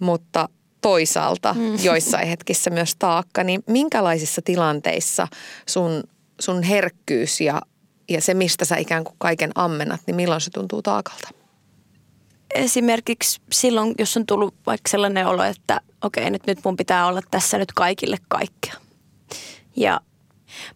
[0.00, 0.48] mutta
[0.80, 1.78] toisaalta mm.
[1.84, 3.44] joissain hetkissä myös taakka.
[3.44, 5.28] Niin minkälaisissa tilanteissa
[5.66, 6.02] sun,
[6.40, 7.62] sun herkkyys ja,
[8.08, 11.28] ja se, mistä sä ikään kuin kaiken ammennat, niin milloin se tuntuu taakalta?
[12.54, 17.20] Esimerkiksi silloin, jos on tullut vaikka sellainen olo, että okei, nyt, nyt mun pitää olla
[17.30, 18.74] tässä nyt kaikille kaikkea.
[19.76, 20.00] Ja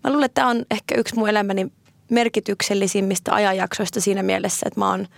[0.05, 1.73] mä luulen, että tämä on ehkä yksi mun elämäni
[2.11, 5.07] merkityksellisimmistä ajanjaksoista siinä mielessä, että mä oon–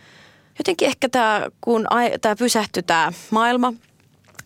[0.60, 1.86] jotenkin ehkä tämä, kun
[2.20, 3.72] tämä pysähtyi tämä maailma,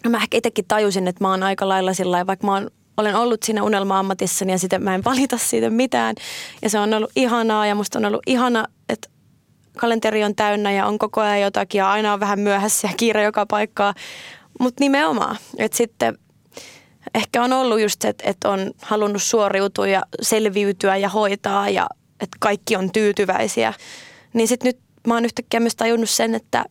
[0.08, 3.42] mä ehkä itsekin tajusin, että mä oon aika lailla sillä vaikka mä oon, olen ollut
[3.42, 6.14] siinä unelma-ammatissani ja sitä mä en valita siitä mitään.
[6.62, 9.08] Ja se on ollut ihanaa ja musta on ollut ihana, että
[9.76, 13.22] kalenteri on täynnä ja on koko ajan jotakin ja aina on vähän myöhässä ja kiire
[13.22, 13.94] joka paikkaa.
[14.60, 16.18] Mutta nimenomaan, että sitten
[17.14, 21.86] ehkä on ollut just se, että, että on halunnut suoriutua ja selviytyä ja hoitaa ja
[22.20, 23.74] että kaikki on tyytyväisiä.
[24.32, 26.64] Niin sitten nyt mä oon yhtäkkiä myös tajunnut sen, että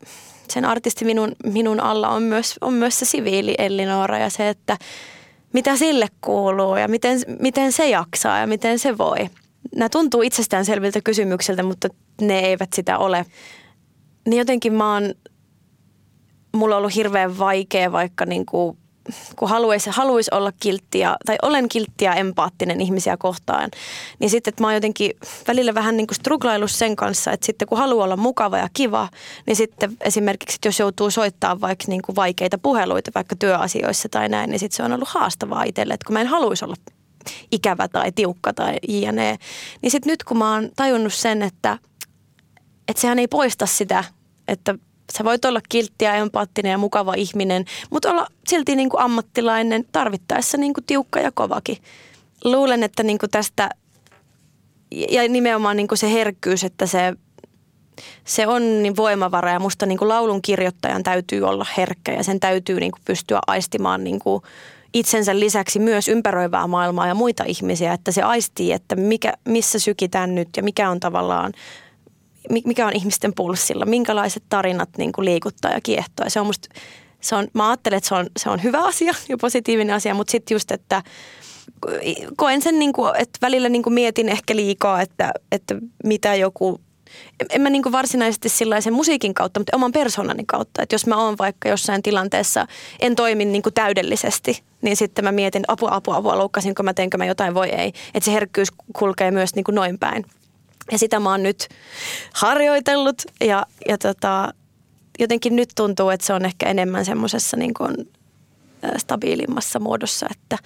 [0.49, 4.77] sen artisti minun, minun alla on myös, on myös se siviili Elinora ja se, että
[5.53, 9.17] mitä sille kuuluu ja miten, miten se jaksaa ja miten se voi.
[9.75, 11.87] Nämä tuntuu itsestäänselviltä kysymyksiltä, mutta
[12.21, 13.25] ne eivät sitä ole.
[14.27, 15.13] Niin jotenkin mä oon,
[16.55, 18.77] mulla on ollut hirveän vaikea vaikka niin kuin
[19.35, 23.69] kun haluaisi, haluaisi olla kilttiä, tai olen kilttiä empaattinen ihmisiä kohtaan,
[24.19, 25.11] niin sitten että mä oon jotenkin
[25.47, 29.09] välillä vähän niin kuin sen kanssa, että sitten kun haluaa olla mukava ja kiva,
[29.45, 34.49] niin sitten esimerkiksi, jos joutuu soittaa vaikka niin kuin vaikeita puheluita vaikka työasioissa tai näin,
[34.49, 36.75] niin sitten se on ollut haastavaa itselle, että kun mä en haluaisi olla
[37.51, 39.37] ikävä tai tiukka tai jne.
[39.81, 41.77] Niin sitten nyt kun mä oon tajunnut sen, että,
[42.87, 44.03] että sehän ei poista sitä,
[44.47, 44.75] että
[45.17, 50.57] sä voit olla kilttiä, empaattinen ja mukava ihminen, mutta olla silti niin kuin ammattilainen, tarvittaessa
[50.57, 51.77] niin kuin tiukka ja kovakin.
[52.43, 53.69] Luulen, että niin kuin tästä,
[54.91, 57.13] ja nimenomaan niin kuin se herkkyys, että se,
[58.25, 62.39] se on niin voimavara ja musta niin kuin laulun kirjoittajan täytyy olla herkkä ja sen
[62.39, 64.43] täytyy niin kuin pystyä aistimaan niin kuin
[64.93, 70.35] itsensä lisäksi myös ympäröivää maailmaa ja muita ihmisiä, että se aistii, että mikä, missä sykitään
[70.35, 71.53] nyt ja mikä on tavallaan
[72.65, 76.25] mikä on ihmisten pulssilla, minkälaiset tarinat niin kuin liikuttaa ja kiehtoo.
[76.25, 76.69] Ja se on musta,
[77.21, 80.31] se on, mä ajattelen, että se on, se on hyvä asia ja positiivinen asia, mutta
[80.31, 81.03] sitten just, että
[82.35, 86.79] koen sen, niin kuin, että välillä niin kuin mietin ehkä liikaa, että, että mitä joku
[87.49, 90.81] en mä niin varsinaisesti sellaisen musiikin kautta, mutta oman persoonani kautta.
[90.81, 92.67] Että jos mä oon vaikka jossain tilanteessa,
[92.99, 97.17] en toimi niin kuin täydellisesti, niin sitten mä mietin, apua, apua, apua, loukkasinko mä, teenkö
[97.17, 97.93] mä jotain, voi ei.
[98.13, 100.25] Että se herkkyys kulkee myös niin kuin noin päin.
[100.91, 101.67] Ja sitä mä oon nyt
[102.33, 104.53] harjoitellut ja, ja tota,
[105.19, 107.95] jotenkin nyt tuntuu, että se on ehkä enemmän semmoisessa niin kuin
[108.97, 110.57] stabiilimmassa muodossa, että,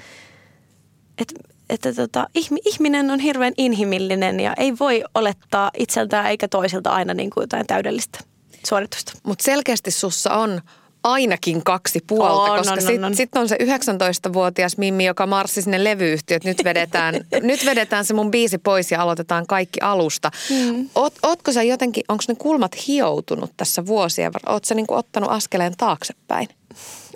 [1.17, 1.35] että,
[1.69, 2.27] että tota,
[2.65, 7.67] ihminen on hirveän inhimillinen ja ei voi olettaa itseltään eikä toisilta aina niin kuin jotain
[7.67, 8.19] täydellistä
[8.67, 9.13] suoritusta.
[9.23, 10.61] Mutta selkeästi sussa on
[11.03, 13.15] ainakin kaksi puolta, On, koska on, on, sitten on.
[13.15, 16.43] sit on se 19-vuotias Mimmi, joka marssi sinne levyyhtiöt.
[16.43, 20.31] Nyt vedetään, nyt vedetään se mun biisi pois ja aloitetaan kaikki alusta.
[20.49, 20.89] Mm.
[20.95, 24.53] Oot, ootko sä jotenkin, onko ne kulmat hioutunut tässä vuosien varrella?
[24.53, 26.47] Ootko sä niinku ottanut askeleen taaksepäin?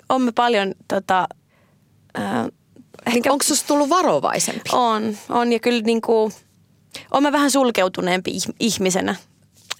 [0.08, 1.26] On me paljon, tota,
[2.18, 2.46] äh,
[3.06, 3.32] Ehkä...
[3.32, 4.70] Onko susta tullut varovaisempi?
[4.72, 6.32] on, on ja kyllä niin kuin,
[7.10, 9.14] on mä vähän sulkeutuneempi ih- ihmisenä.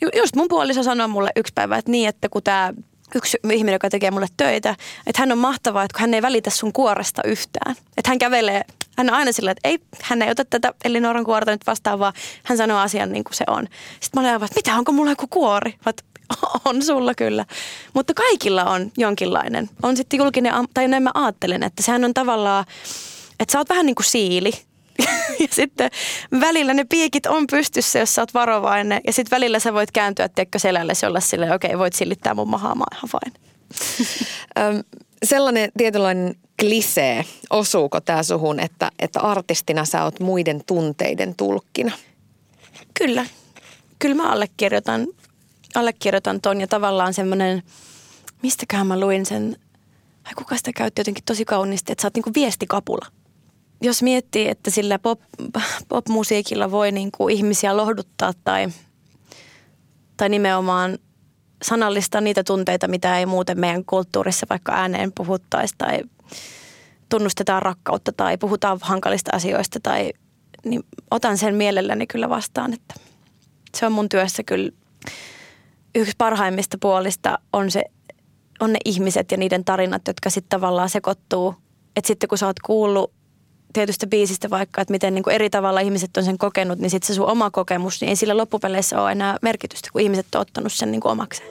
[0.00, 2.72] Ju- Just mun puoliso sanoi mulle yksi päivä, että niin, että kun tämä
[3.14, 6.50] yksi ihminen, joka tekee mulle töitä, että hän on mahtavaa, että kun hän ei välitä
[6.50, 7.76] sun kuoresta yhtään.
[7.96, 8.62] Että hän kävelee,
[8.98, 12.12] hän on aina sillä, että ei, hän ei ota tätä Elinoran kuorta nyt vastaan, vaan
[12.42, 13.68] hän sanoo asian niin kuin se on.
[14.00, 15.74] Sitten mä olin aivan, että mitä, onko mulla joku kuori?
[15.86, 16.04] Vat,
[16.64, 17.44] on sulla kyllä.
[17.94, 19.70] Mutta kaikilla on jonkinlainen.
[19.82, 22.64] On sitten julkinen, tai näin mä ajattelen, että sehän on tavallaan,
[23.40, 24.52] että sä oot vähän niin kuin siili.
[25.40, 25.90] Ja sitten
[26.40, 29.00] välillä ne piikit on pystyssä, jos sä oot varovainen.
[29.06, 32.34] Ja sitten välillä sä voit kääntyä, tiedätkö, selälle ja olla silleen, okei, okay, voit silittää
[32.34, 33.32] mun mahaa, mä vain.
[35.24, 41.92] Sellainen tietynlainen klisee, osuuko tämä suhun, että, että artistina sä oot muiden tunteiden tulkkina?
[42.98, 43.26] Kyllä.
[43.98, 45.06] Kyllä mä allekirjoitan,
[45.74, 47.62] allekirjoitan ton ja tavallaan semmoinen,
[48.42, 49.56] mistäköhän mä luin sen,
[50.24, 53.06] ai kuka sitä käytti jotenkin tosi kauniisti, että sä oot niinku viestikapula.
[53.82, 55.20] Jos miettii, että sillä pop,
[55.88, 58.68] popmusiikilla voi niinku ihmisiä lohduttaa tai,
[60.16, 60.98] tai nimenomaan
[61.62, 66.00] sanallistaa niitä tunteita, mitä ei muuten meidän kulttuurissa vaikka ääneen puhuttaisi tai
[67.08, 70.12] tunnustetaan rakkautta tai puhutaan hankalista asioista tai
[70.64, 72.94] niin otan sen mielelläni kyllä vastaan, että
[73.76, 74.70] se on mun työssä kyllä
[75.94, 77.84] yksi parhaimmista puolista on, se,
[78.60, 81.54] on ne ihmiset ja niiden tarinat, jotka sitten tavallaan sekoittuu.
[81.96, 83.12] Että sitten kun sä oot kuullut
[83.72, 87.06] tietystä biisistä vaikka, että miten niin kuin eri tavalla ihmiset on sen kokenut, niin sitten
[87.06, 90.72] se sun oma kokemus, niin ei sillä loppupeleissä ole enää merkitystä, kun ihmiset on ottanut
[90.72, 91.48] sen niin kuin omakseen.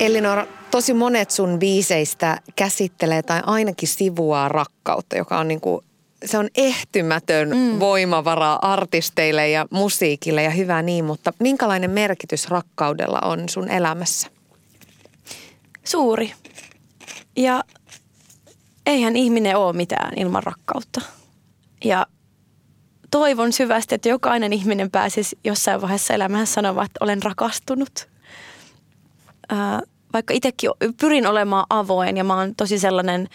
[0.00, 5.84] Elinora, tosi monet sun biiseistä käsittelee tai ainakin sivuaa rakkautta, joka on niinku,
[6.24, 7.80] se on ehtymätön mm.
[7.80, 14.28] voimavara artisteille ja musiikille ja hyvä niin, mutta minkälainen merkitys rakkaudella on sun elämässä?
[15.84, 16.32] Suuri.
[17.36, 17.64] Ja
[18.86, 21.00] eihän ihminen ole mitään ilman rakkautta.
[21.84, 22.06] Ja
[23.10, 28.08] toivon syvästi, että jokainen ihminen pääsisi jossain vaiheessa elämässä sanomaan, että olen rakastunut.
[30.12, 30.70] Vaikka itsekin
[31.00, 33.28] pyrin olemaan avoin ja mä oon tosi sellainen,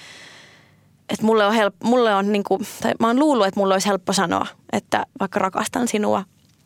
[1.10, 4.14] että mulle on, help, mulle on niinku, tai mä oon luullut, että mulle olisi helppo
[4.14, 6.24] sanoa, että vaikka rakastan sinua.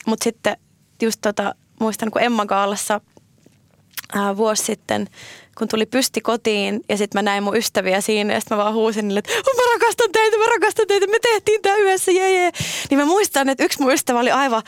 [0.07, 0.57] Mutta sitten
[1.01, 3.01] just tota, muistan, kun Emma Kaalassa
[4.13, 5.07] ää, vuosi sitten,
[5.59, 8.73] kun tuli pysti kotiin ja sitten mä näin mun ystäviä siinä ja sitten mä vaan
[8.73, 12.33] huusin niille, että oh, mä rakastan teitä, mä rakastan teitä, me tehtiin tää yhdessä, jee,
[12.33, 12.51] jee.
[12.89, 14.63] Niin mä muistan, että yksi mun ystävä oli aivan,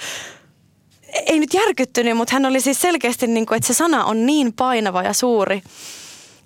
[1.26, 4.54] ei nyt järkyttynyt, mutta hän oli siis selkeästi niin kuin, että se sana on niin
[4.54, 5.62] painava ja suuri.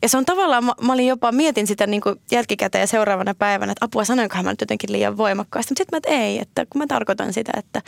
[0.02, 3.36] Ja se on tavallaan, mä, mä olin jopa, mietin sitä niin kuin jälkikäteen ja seuraavana
[3.36, 5.72] päivänä, että apua sanoinkohan mä nyt jotenkin liian voimakkaasti.
[5.72, 7.82] Mutta sitten mä, että ei, että kun mä tarkoitan sitä, että,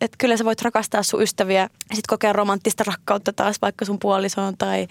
[0.00, 3.98] että kyllä sä voit rakastaa sun ystäviä ja sitten kokea romanttista rakkautta taas vaikka sun
[3.98, 4.88] puolisoon tai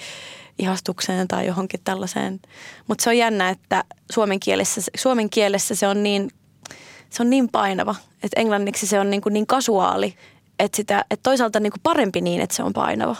[0.60, 2.40] ihastukseen tai johonkin tällaiseen.
[2.88, 6.30] Mutta se on jännä, että suomen kielessä, suomen kielessä se on niin,
[7.10, 10.16] se on niin painava, että englanniksi se on niin, kuin niin kasuaali,
[10.60, 13.16] että, sitä, että toisaalta niin kuin parempi niin, että se on painava.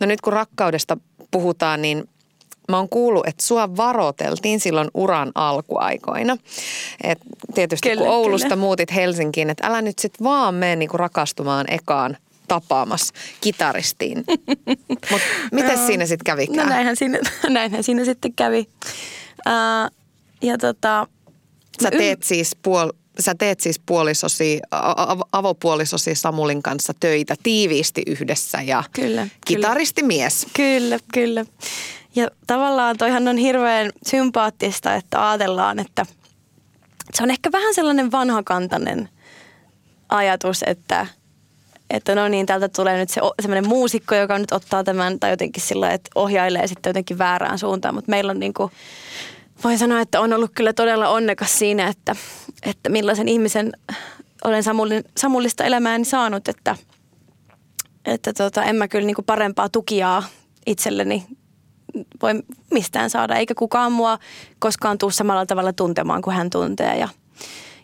[0.00, 0.96] No nyt kun rakkaudesta
[1.30, 2.08] puhutaan, niin
[2.68, 6.36] mä oon kuullut, että sua varoteltiin silloin uran alkuaikoina.
[7.04, 7.18] Et
[7.54, 8.56] tietysti Kyllä, kun Oulusta kyllä.
[8.60, 12.16] muutit Helsinkiin, että älä nyt sit vaan mene niinku rakastumaan ekaan
[12.48, 14.24] tapaamassa kitaristiin.
[15.10, 16.68] Mutta miten siinä sitten No kävikään?
[16.68, 18.68] näinhän siinä, näinhän siinä sitten kävi.
[19.46, 19.88] Ää,
[20.42, 21.06] ja tota,
[21.82, 22.90] Sä teet siis puol...
[23.20, 29.28] Sä teet siis puolisosi, a- a- avopuolisosi Samulin kanssa töitä tiiviisti yhdessä ja kyllä.
[29.46, 30.46] kitaristimies.
[30.56, 31.44] Kyllä, kyllä.
[32.18, 36.06] Ja tavallaan toihan on hirveän sympaattista, että ajatellaan, että
[37.14, 39.08] se on ehkä vähän sellainen vanhakantainen
[40.08, 41.06] ajatus, että,
[41.90, 45.62] että no niin, täältä tulee nyt se semmoinen muusikko, joka nyt ottaa tämän tai jotenkin
[45.62, 47.94] sillä että ohjailee sitten jotenkin väärään suuntaan.
[47.94, 48.72] Mutta meillä on niin kuin,
[49.64, 52.16] voin sanoa, että on ollut kyllä todella onnekas siinä, että,
[52.62, 53.72] että millaisen ihmisen
[54.44, 54.62] olen
[55.16, 56.76] Samullista elämääni saanut, että,
[58.04, 60.22] että tota, en mä kyllä niin kuin parempaa tukijaa
[60.66, 61.26] itselleni
[62.22, 62.32] voi
[62.70, 64.18] mistään saada, eikä kukaan mua
[64.58, 66.98] koskaan tuu samalla tavalla tuntemaan kuin hän tuntee.
[66.98, 67.08] Ja,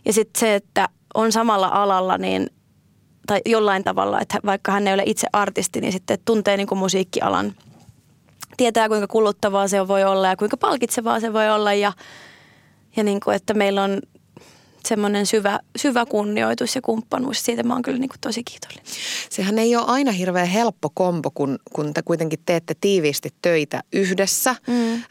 [0.05, 2.51] ja sitten se, että on samalla alalla, niin
[3.27, 6.79] tai jollain tavalla, että vaikka hän ei ole itse artisti, niin sitten tuntee niin kuin
[6.79, 7.53] musiikkialan.
[8.57, 11.93] Tietää, kuinka kuluttavaa se voi olla ja kuinka palkitsevaa se voi olla ja,
[12.97, 14.01] ja niin kuin, että meillä on
[14.87, 17.45] semmoinen syvä, syvä kunnioitus ja kumppanuus.
[17.45, 18.85] Siitä mä oon kyllä niin kuin tosi kiitollinen.
[19.31, 24.57] Sehän ei ole aina hirveän helppo kombo, kun, kun te kuitenkin teette tiiviisti töitä yhdessä.
[24.67, 25.03] Mm.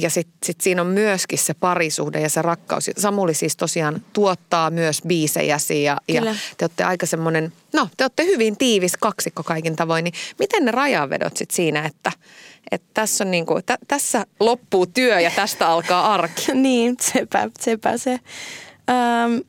[0.00, 2.90] ja sitten sit siinä on myöskin se parisuhde ja se rakkaus.
[2.98, 6.22] Samuli siis tosiaan tuottaa myös biisejäsi ja, ja
[6.56, 10.04] te olette aika semmoinen, no te olette hyvin tiivis kaksikko kaikin tavoin.
[10.04, 12.12] Niin miten ne rajavedot sitten siinä, että
[12.70, 16.46] että tässä, on niin kuin, t- tässä loppuu työ ja tästä alkaa arki.
[16.54, 18.20] niin, sepä, sepä se.
[18.90, 19.40] Öm,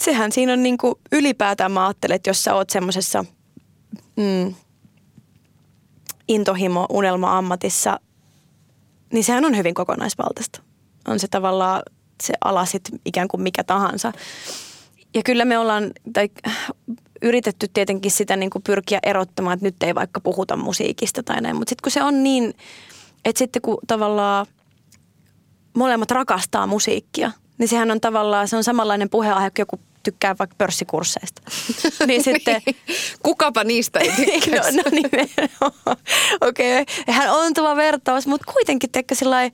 [0.00, 3.24] sehän siinä on niin kuin ylipäätään mä ajattelen, että jos sä oot semmoisessa
[4.16, 4.54] mm,
[6.28, 8.00] intohimo, unelma ammatissa,
[9.12, 10.62] niin sehän on hyvin kokonaisvaltaista.
[11.08, 11.82] On se tavallaan
[12.22, 14.12] se ala sit ikään kuin mikä tahansa.
[15.14, 16.28] Ja kyllä me ollaan, tai
[17.22, 21.56] yritetty tietenkin sitä niin kuin pyrkiä erottamaan, että nyt ei vaikka puhuta musiikista tai näin.
[21.56, 22.54] Mutta sitten kun se on niin,
[23.24, 24.46] että sitten kun tavallaan
[25.78, 30.54] molemmat rakastaa musiikkia, niin sehän on tavallaan, se on samanlainen puheenaihe, kun joku tykkää vaikka
[30.58, 31.42] pörssikursseista.
[32.06, 32.62] niin sitten...
[33.22, 34.70] Kukapa niistä ei tykkää.
[34.70, 35.10] no, no niin,
[36.40, 37.14] Okei, okay.
[37.14, 39.50] hän on tuo vertaus, mutta kuitenkin tekee sillä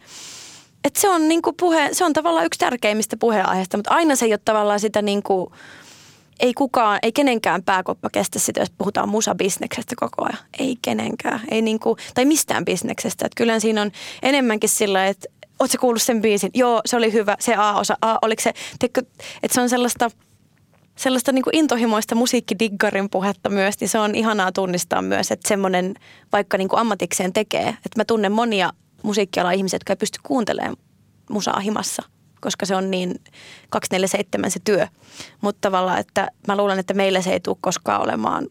[0.84, 4.32] että se on, niinku puhe, se on tavallaan yksi tärkeimmistä puheenaiheista, mutta aina se ei
[4.32, 5.52] ole tavallaan sitä niinku,
[6.40, 10.38] ei kukaan, ei kenenkään pääkoppa kestä sitä, jos puhutaan musabisneksestä koko ajan.
[10.58, 13.26] Ei kenenkään, ei niinku, tai mistään bisneksestä.
[13.26, 13.90] Että kyllä siinä on
[14.22, 15.28] enemmänkin sillä, että
[15.60, 16.50] Oletko kuullut sen biisin?
[16.54, 17.36] Joo, se oli hyvä.
[17.40, 17.96] Se A-osa.
[18.02, 19.02] A, oliko se, teikö,
[19.42, 20.10] että se on sellaista,
[20.96, 25.94] sellaista niin kuin intohimoista musiikkidiggarin puhetta myös, niin se on ihanaa tunnistaa myös, että semmoinen
[26.32, 27.68] vaikka niin kuin ammatikseen tekee.
[27.68, 30.76] Että mä tunnen monia musiikkialan ihmisiä, jotka ei pysty kuuntelemaan
[31.30, 32.02] musaa himassa,
[32.40, 33.14] koska se on niin
[33.70, 34.88] 247 se työ.
[35.40, 38.46] Mutta tavallaan, että mä luulen, että meillä se ei tule koskaan olemaan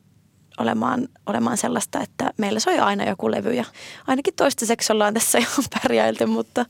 [0.57, 3.65] olemaan, olemaan sellaista, että meillä soi aina joku levy ja
[4.07, 6.65] ainakin toistaiseksi ollaan tässä ihan pärjäilty, mutta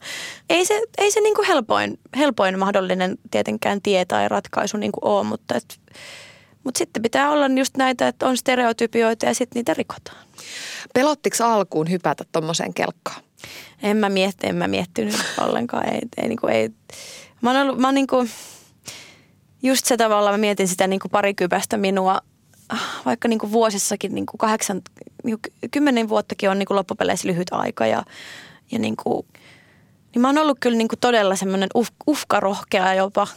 [0.49, 5.11] ei se, ei se niin kuin helpoin, helpoin mahdollinen tietenkään tie tai ratkaisu niin kuin
[5.11, 5.79] ole, mutta, et,
[6.63, 10.17] mutta sitten pitää olla just näitä, että on stereotypioita ja sitten niitä rikotaan.
[10.93, 13.21] Pelottiko alkuun hypätä tuommoiseen kelkkaan?
[13.83, 15.93] En mä mietti, en mä miettinyt ollenkaan.
[15.93, 16.69] Ei, ei, niin kuin, ei.
[17.41, 18.29] Mä oon ollut, mä oon niin kuin,
[19.63, 22.21] just se tavalla, mä mietin sitä niin kuin parikypästä minua–
[23.05, 24.81] vaikka niin kuin vuosissakin niin kuin kahdeksan,
[25.23, 28.03] niin kuin kymmenen vuottakin on niin kuin loppupeleissä lyhyt aika ja,
[28.71, 29.27] ja niin kuin,
[30.13, 33.27] niin mä oon ollut kyllä niin kuin todella semmoinen uf, ufkarohkea jopa,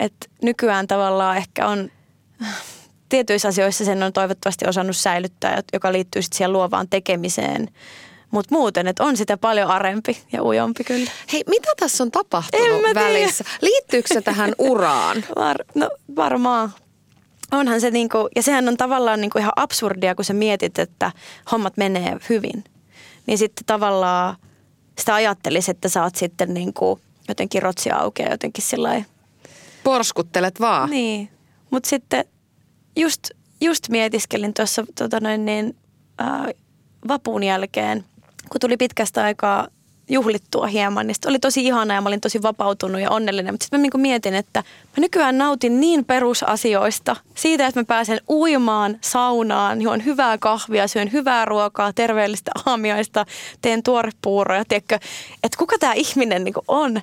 [0.00, 1.90] että nykyään tavallaan ehkä on
[3.08, 7.68] tietyissä asioissa sen on toivottavasti osannut säilyttää, joka liittyy sitten siihen luovaan tekemiseen.
[8.30, 11.10] Mutta muuten, että on sitä paljon arempi ja ujompi kyllä.
[11.32, 13.44] Hei, mitä tässä on tapahtunut välissä?
[13.60, 15.24] Liittyykö se tähän uraan?
[15.36, 16.72] Var, no varmaan
[17.54, 21.12] Onhan se niinku, ja sehän on tavallaan niinku ihan absurdia, kun sä mietit, että
[21.52, 22.64] hommat menee hyvin.
[23.26, 24.36] Niin sitten tavallaan
[24.98, 29.04] sitä ajattelisi, että sä oot sitten niinku jotenkin rotsi auki ja jotenkin sillä
[29.84, 30.90] Porskuttelet vaan.
[30.90, 31.28] Niin,
[31.70, 32.24] mutta sitten
[32.96, 33.30] just,
[33.60, 35.76] just mietiskelin tuossa tota noin niin,
[36.20, 36.46] äh,
[37.08, 38.04] vapun jälkeen,
[38.50, 39.68] kun tuli pitkästä aikaa
[40.08, 43.54] juhlittua hieman, niin oli tosi ihana ja mä olin tosi vapautunut ja onnellinen.
[43.54, 47.16] Mutta sitten mä niin mietin, että mä nykyään nautin niin perusasioista.
[47.34, 53.26] Siitä, että mä pääsen uimaan, saunaan, juon hyvää kahvia, syön hyvää ruokaa, terveellistä aamiaista,
[53.62, 54.64] teen tuorepuuroja.
[54.68, 54.98] Tiedätkö,
[55.42, 57.00] että kuka tämä ihminen niin on?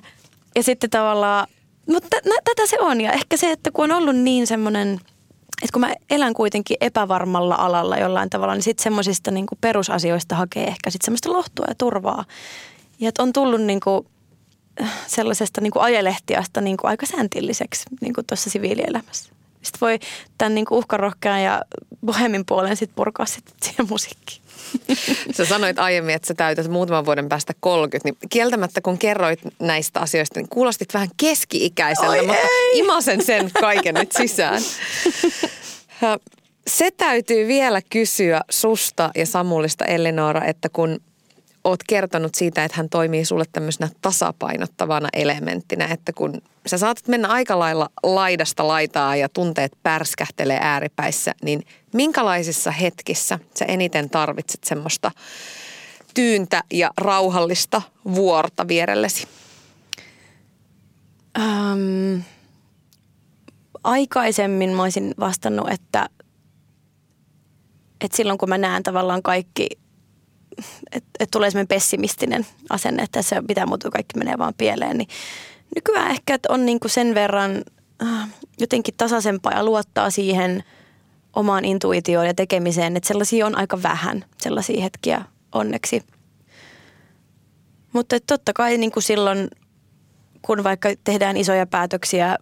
[0.54, 1.46] Ja sitten tavallaan,
[1.86, 3.00] mutta tätä se on.
[3.00, 5.00] Ja ehkä se, että kun on ollut niin semmoinen–
[5.62, 10.64] että kun mä elän kuitenkin epävarmalla alalla jollain tavalla, niin sitten semmoisista niin perusasioista hakee
[10.64, 12.24] ehkä sitten semmoista lohtua ja turvaa.
[13.02, 14.06] Ja että on tullut niin kuin
[15.06, 19.32] sellaisesta niin kuin ajelehtiasta niin kuin aika sääntilliseksi niin kuin tuossa siviilielämässä.
[19.62, 19.98] Sitten voi
[20.38, 21.62] tämän niin kuin uhkarohkean ja
[22.06, 24.42] bohemin puolen sitten purkaa sitten siihen musiikkiin.
[25.36, 30.00] Sä sanoit aiemmin, että sä täytät muutaman vuoden päästä 30, niin kieltämättä kun kerroit näistä
[30.00, 32.78] asioista, niin kuulostit vähän keski-ikäiseltä, Oi mutta ei.
[32.78, 34.62] imasen sen kaiken nyt sisään.
[36.66, 41.00] Se täytyy vielä kysyä susta ja Samulista Elinora, että kun
[41.64, 47.28] oot kertonut siitä, että hän toimii sulle tämmöisenä tasapainottavana elementtinä, että kun sä saatat mennä
[47.28, 55.10] aika lailla laidasta laitaa ja tunteet pärskähtelee ääripäissä, niin minkälaisissa hetkissä sä eniten tarvitset semmoista
[56.14, 57.82] tyyntä ja rauhallista
[58.14, 59.28] vuorta vierellesi?
[61.38, 62.22] Um,
[63.84, 66.08] aikaisemmin mä olisin vastannut, että,
[68.00, 69.66] että silloin kun mä näen tavallaan kaikki,
[70.92, 75.08] että, että tulee semmoinen pessimistinen asenne, että se pitää muuttua, kaikki menee vaan pieleen, niin
[75.74, 77.62] nykyään ehkä että on niin kuin sen verran
[78.02, 78.28] äh,
[78.60, 80.64] jotenkin tasaisempaa ja luottaa siihen
[81.36, 86.02] omaan intuitioon ja tekemiseen, että sellaisia on aika vähän, sellaisia hetkiä onneksi.
[87.92, 89.48] Mutta totta kai niin kuin silloin,
[90.42, 92.38] kun vaikka tehdään isoja päätöksiä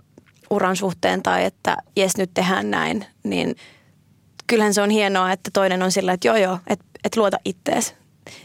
[0.51, 3.57] uran suhteen tai että jes nyt tehdään näin, niin
[4.47, 7.95] kyllähän se on hienoa, että toinen on sillä, että joo joo, että et luota ittees.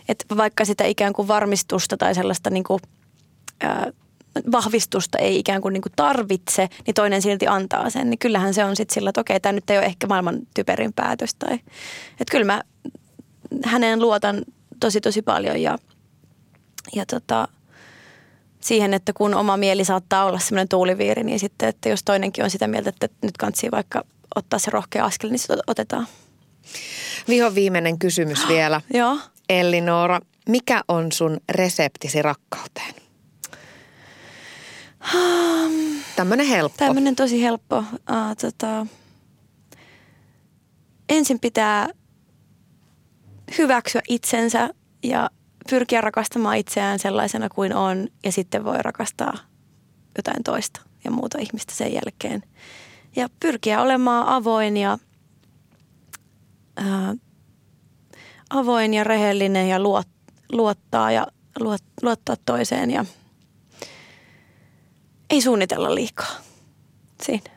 [0.10, 2.80] Että vaikka sitä ikään kuin varmistusta tai sellaista niin kuin,
[3.62, 3.92] ää,
[4.52, 8.10] vahvistusta ei ikään kuin, niin kuin tarvitse, niin toinen silti antaa sen.
[8.10, 10.94] Niin kyllähän se on sitten sillä, että okei, tämä nyt ei ole ehkä maailman typerin
[10.94, 11.36] päätös.
[11.36, 11.54] Tai,
[12.12, 12.62] että kyllä mä
[13.66, 14.42] häneen luotan
[14.80, 15.78] tosi tosi paljon ja,
[16.96, 17.48] ja tota,
[18.60, 22.50] siihen, että kun oma mieli saattaa olla semmoinen tuuliviiri, niin sitten, että jos toinenkin on
[22.50, 26.08] sitä mieltä, että nyt kansi vaikka ottaa se rohkea askel, niin sitten otetaan.
[27.28, 28.82] Viho viimeinen kysymys vielä.
[28.94, 29.20] Joo.
[29.50, 30.20] Elli Noora,
[30.50, 32.96] mikä on sun reseptisi rakkauteen?
[36.16, 36.78] Tämmöinen helppo.
[36.78, 37.78] Tämmöinen tosi helppo.
[37.78, 38.88] Uh, tota,
[41.10, 41.90] ensin pitää
[43.58, 44.70] hyväksyä itsensä
[45.04, 45.30] ja
[45.70, 49.38] pyrkiä rakastamaan itseään sellaisena kuin on ja sitten voi rakastaa
[50.18, 52.44] jotain toista ja muuta ihmistä sen jälkeen.
[53.16, 54.98] Ja pyrkiä olemaan avoin ja
[56.76, 57.16] ää,
[58.50, 60.08] avoin ja rehellinen ja luot,
[60.52, 61.28] luottaa ja
[61.60, 63.06] luot, luottaa toiseen ja
[65.30, 66.36] ei suunnitella liikaa.
[67.24, 67.56] Siinä.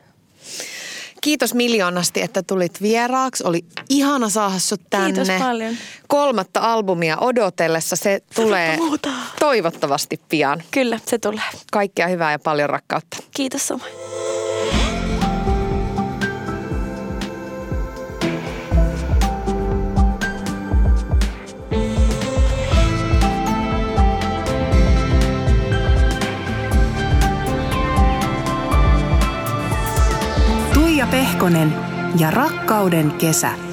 [1.21, 3.43] Kiitos miljoonasti, että tulit vieraaksi.
[3.43, 5.13] Oli ihana saada sut tänne.
[5.13, 5.75] Kiitos paljon.
[6.07, 7.95] Kolmatta albumia odotellessa.
[7.95, 9.09] Se tulee muuta.
[9.39, 10.63] toivottavasti pian.
[10.71, 11.43] Kyllä, se tulee.
[11.71, 13.17] Kaikkea hyvää ja paljon rakkautta.
[13.35, 13.91] Kiitos samoin.
[30.99, 31.73] Tuija Pehkonen
[32.19, 33.68] ja rakkauden kesä.